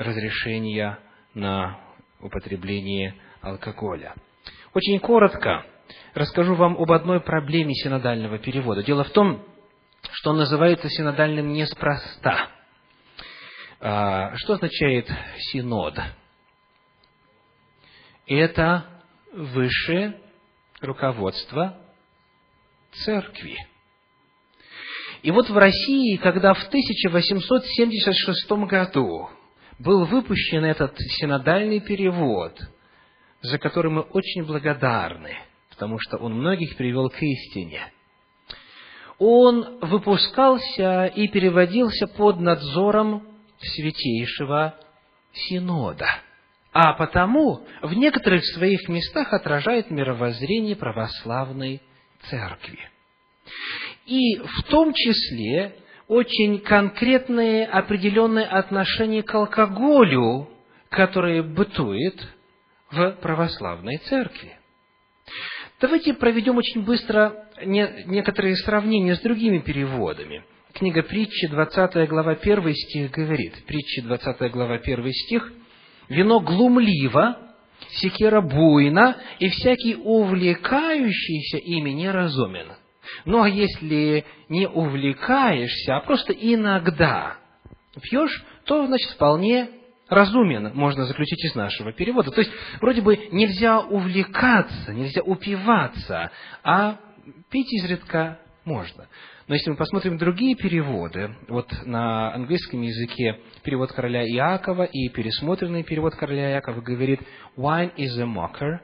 [0.00, 0.98] разрешения
[1.34, 1.78] на
[2.20, 4.14] употребление алкоголя.
[4.72, 5.66] Очень коротко
[6.14, 8.82] расскажу вам об одной проблеме синодального перевода.
[8.82, 9.44] Дело в том,
[10.12, 12.48] что он называется синодальным неспроста.
[13.80, 15.08] А, что означает
[15.52, 15.98] синод?
[18.26, 18.86] Это
[19.32, 20.20] высшее
[20.80, 21.78] руководство
[22.92, 23.56] церкви.
[25.22, 29.28] И вот в России, когда в 1876 году
[29.80, 32.56] был выпущен этот синодальный перевод,
[33.42, 35.36] за который мы очень благодарны,
[35.70, 37.80] потому что он многих привел к истине–
[39.20, 43.28] он выпускался и переводился под надзором
[43.60, 44.74] Святейшего
[45.34, 46.08] Синода,
[46.72, 51.82] а потому в некоторых своих местах отражает мировоззрение православной
[52.30, 52.78] церкви.
[54.06, 55.76] И в том числе
[56.10, 60.50] очень конкретные определенные отношения к алкоголю,
[60.88, 62.20] которые бытует
[62.90, 64.58] в православной церкви.
[65.80, 70.42] Давайте проведем очень быстро не, некоторые сравнения с другими переводами.
[70.72, 75.52] Книга притчи, 20 глава, 1 стих говорит, притчи, 20 глава, 1 стих,
[76.08, 77.38] «Вино глумливо,
[77.90, 82.79] секера буйна, и всякий увлекающийся ими неразумен».
[83.26, 87.36] А если не увлекаешься, а просто иногда
[88.02, 89.70] пьешь, то, значит, вполне
[90.08, 92.30] разумен, можно заключить из нашего перевода.
[92.30, 96.30] То есть, вроде бы нельзя увлекаться, нельзя упиваться,
[96.64, 96.98] а
[97.50, 99.06] пить изредка можно.
[99.46, 105.82] Но если мы посмотрим другие переводы, вот на английском языке перевод короля Иакова и пересмотренный
[105.82, 107.20] перевод короля Иакова говорит
[107.56, 108.78] «Wine is a mocker,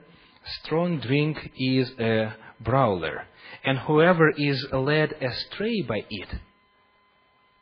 [0.65, 3.27] strong drink is a brawler,
[3.65, 6.29] and whoever is led astray by it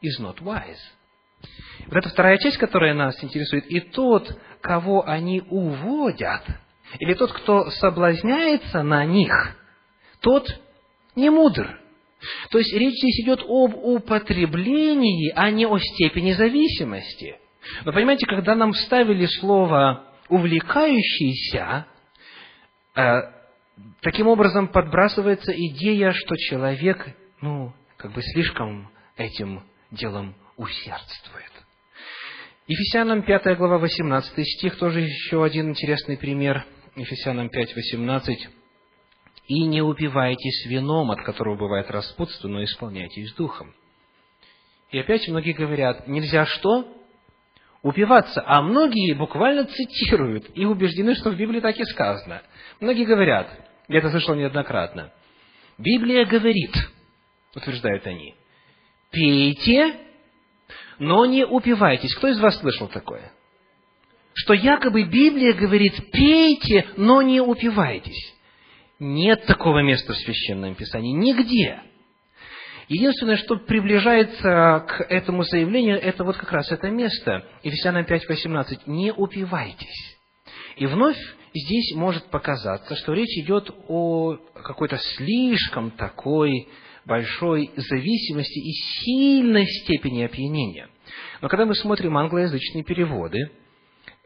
[0.03, 0.81] is not wise».
[1.87, 6.43] Вот эта вторая часть, которая нас интересует, и тот, кого они уводят,
[6.99, 9.33] или тот, кто соблазняется на них,
[10.21, 10.47] тот
[11.17, 11.79] не мудр.
[12.51, 17.37] То есть речь здесь идет об употреблении, а не о степени зависимости.
[17.85, 21.87] Но понимаете, когда нам вставили слово «увлекающийся»,
[22.95, 23.21] э,
[24.01, 27.07] таким образом подбрасывается идея, что человек,
[27.41, 31.51] ну, как бы слишком этим делом усердствует.
[32.67, 36.65] Ефесянам 5 глава 18 стих, тоже еще один интересный пример.
[36.97, 38.49] Ефесянам 5, 18
[39.47, 43.75] и не упивайтесь вином, от которого бывает распутство, но исполняйтесь духом.
[44.91, 46.89] И опять многие говорят, нельзя что?
[47.83, 48.43] Упиваться.
[48.47, 52.43] А многие буквально цитируют и убеждены, что в Библии так и сказано.
[52.81, 53.51] Многие говорят,
[53.89, 55.13] я это слышал неоднократно,
[55.79, 56.75] Библия говорит,
[57.55, 58.35] утверждают они,
[59.11, 59.97] пейте,
[60.99, 62.15] но не упивайтесь.
[62.15, 63.33] Кто из вас слышал такое?
[64.35, 68.35] Что якобы Библия говорит, пейте, но не упивайтесь.
[68.99, 71.81] Нет такого места в Священном Писании, нигде.
[72.89, 77.45] Единственное, что приближается к этому заявлению, это вот как раз это место.
[77.63, 78.81] Ефесянам 5.18.
[78.87, 80.19] «Не упивайтесь».
[80.77, 81.17] И вновь
[81.55, 86.69] здесь может показаться, что речь идет о какой-то слишком такой
[87.05, 90.89] большой зависимости и сильной степени опьянения.
[91.41, 93.51] Но когда мы смотрим англоязычные переводы,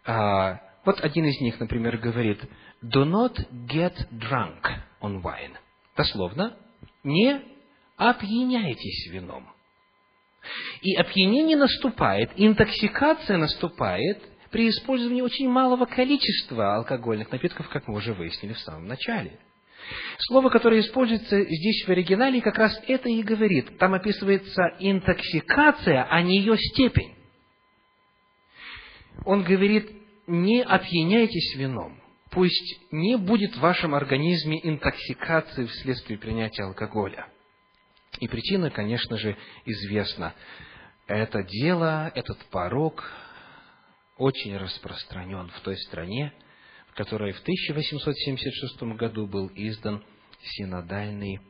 [0.04, 2.40] а, вот один из них, например, говорит
[2.82, 3.36] «Do not
[3.68, 4.62] get drunk
[5.02, 5.56] on wine».
[5.96, 6.56] Дословно,
[7.02, 7.42] не
[7.96, 9.48] опьяняйтесь вином.
[10.80, 18.14] И опьянение наступает, интоксикация наступает при использовании очень малого количества алкогольных напитков, как мы уже
[18.14, 19.38] выяснили в самом начале.
[20.18, 23.78] Слово, которое используется здесь в оригинале, как раз это и говорит.
[23.78, 27.14] Там описывается интоксикация, а не ее степень.
[29.24, 29.90] Он говорит,
[30.26, 32.00] не опьяняйтесь вином.
[32.30, 37.26] Пусть не будет в вашем организме интоксикации вследствие принятия алкоголя.
[38.20, 40.34] И причина, конечно же, известна.
[41.06, 43.10] Это дело, этот порог
[44.18, 46.32] очень распространен в той стране,
[46.88, 50.04] в которой в 1876 году был издан
[50.42, 51.40] синодальный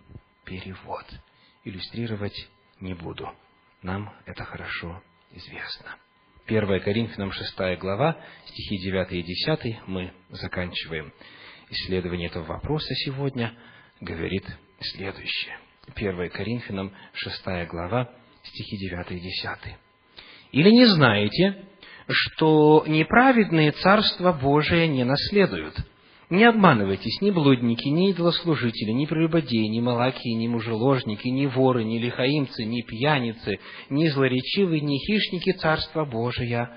[0.44, 1.04] перевод.
[1.64, 2.48] Иллюстрировать
[2.80, 3.28] не буду.
[3.82, 5.96] Нам это хорошо известно.
[6.46, 11.12] 1 Коринфянам 6 глава, стихи 9 и 10, мы заканчиваем
[11.70, 13.54] исследование этого вопроса сегодня,
[14.00, 14.44] говорит
[14.80, 15.58] следующее.
[15.94, 18.10] 1 Коринфянам 6 глава,
[18.42, 19.76] стихи 9 и 10.
[20.52, 21.66] Или не знаете,
[22.08, 25.74] что неправедные Царство Божие не наследуют?
[26.30, 31.98] Не обманывайтесь, ни блудники, ни идолослужители, ни прелюбодеи, ни малаки, ни мужеложники, ни воры, ни
[31.98, 33.58] лихаимцы, ни пьяницы,
[33.88, 36.70] ни злоречивые, ни хищники Царства Божия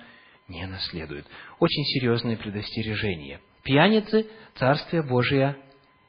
[0.48, 1.26] не наследуют.
[1.60, 3.42] Очень серьезное предостережение.
[3.64, 5.58] Пьяницы Царствие Божие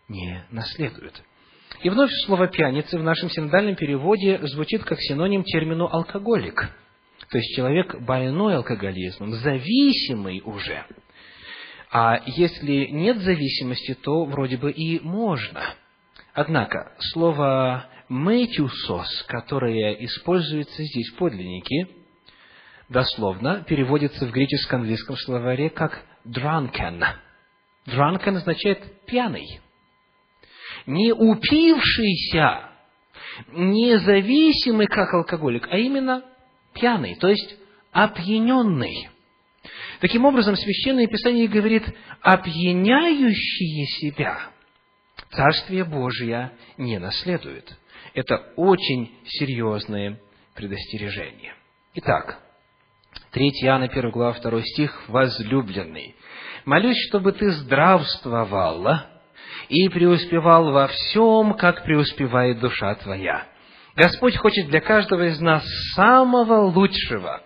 [0.09, 1.23] не наследуют.
[1.83, 6.71] И вновь слово «пьяницы» в нашем синодальном переводе звучит как синоним термину «алкоголик».
[7.33, 10.85] То есть человек больной алкоголизмом, зависимый уже.
[11.91, 15.75] А если нет зависимости, то вроде бы и можно.
[16.35, 21.89] Однако, слово «мэтюсос», которое используется здесь в подлиннике,
[22.91, 27.03] дословно переводится в греческо-английском словаре как «drunken».
[27.87, 29.61] «Drunken» означает «пьяный»
[30.85, 32.71] не упившийся,
[33.53, 36.25] не зависимый как алкоголик, а именно
[36.75, 37.57] пьяный, то есть
[37.93, 39.09] опьяненный.
[40.01, 41.85] Таким образом, Священное Писание говорит,
[42.21, 44.53] опьяняющие себя
[45.33, 47.75] Царствие Божие не наследует.
[48.15, 50.21] Это очень серьезное
[50.55, 51.55] предостережение.
[51.95, 52.39] Итак,
[53.31, 56.15] 3 Иоанна 1 глава 2 стих, «Возлюбленный,
[56.67, 59.07] молюсь, чтобы ты здравствовала
[59.69, 63.47] и преуспевал во всем, как преуспевает душа твоя.
[63.97, 65.65] Господь хочет для каждого из нас
[65.95, 67.43] самого лучшего.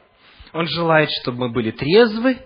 [0.52, 2.39] Он желает, чтобы мы были трезвы,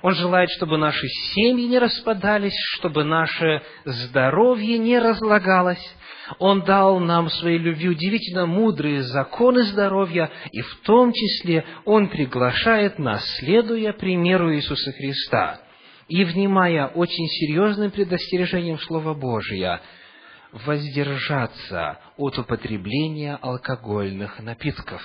[0.00, 5.94] Он желает, чтобы наши семьи не распадались, чтобы наше здоровье не разлагалось.
[6.38, 12.98] Он дал нам своей любви удивительно мудрые законы здоровья, и в том числе Он приглашает
[12.98, 15.60] нас, следуя примеру Иисуса Христа–
[16.08, 19.82] и внимая очень серьезным предостережением Слова Божия,
[20.52, 25.02] воздержаться от употребления алкогольных напитков.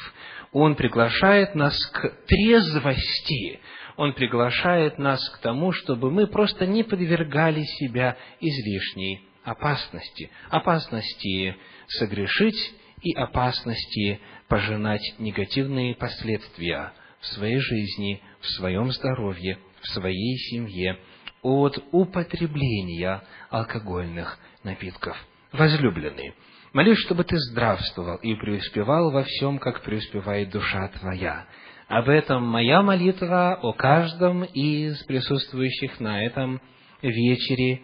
[0.52, 3.60] Он приглашает нас к трезвости,
[3.98, 11.56] он приглашает нас к тому, чтобы мы просто не подвергали себя излишней опасности, опасности
[11.88, 20.98] согрешить и опасности пожинать негативные последствия в своей жизни, в своем здоровье, в своей семье
[21.42, 25.18] от употребления алкогольных напитков.
[25.54, 26.34] Возлюбленный,
[26.74, 31.46] молюсь, чтобы ты здравствовал и преуспевал во всем, как преуспевает душа твоя.
[31.88, 36.60] Об этом моя молитва о каждом из присутствующих на этом
[37.04, 37.84] вечере.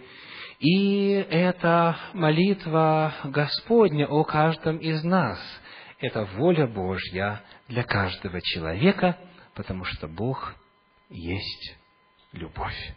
[0.60, 5.40] И это молитва Господня о каждом из нас.
[6.00, 9.16] Это воля Божья для каждого человека,
[9.54, 10.56] потому что Бог
[11.12, 11.78] есть
[12.34, 12.96] любовь.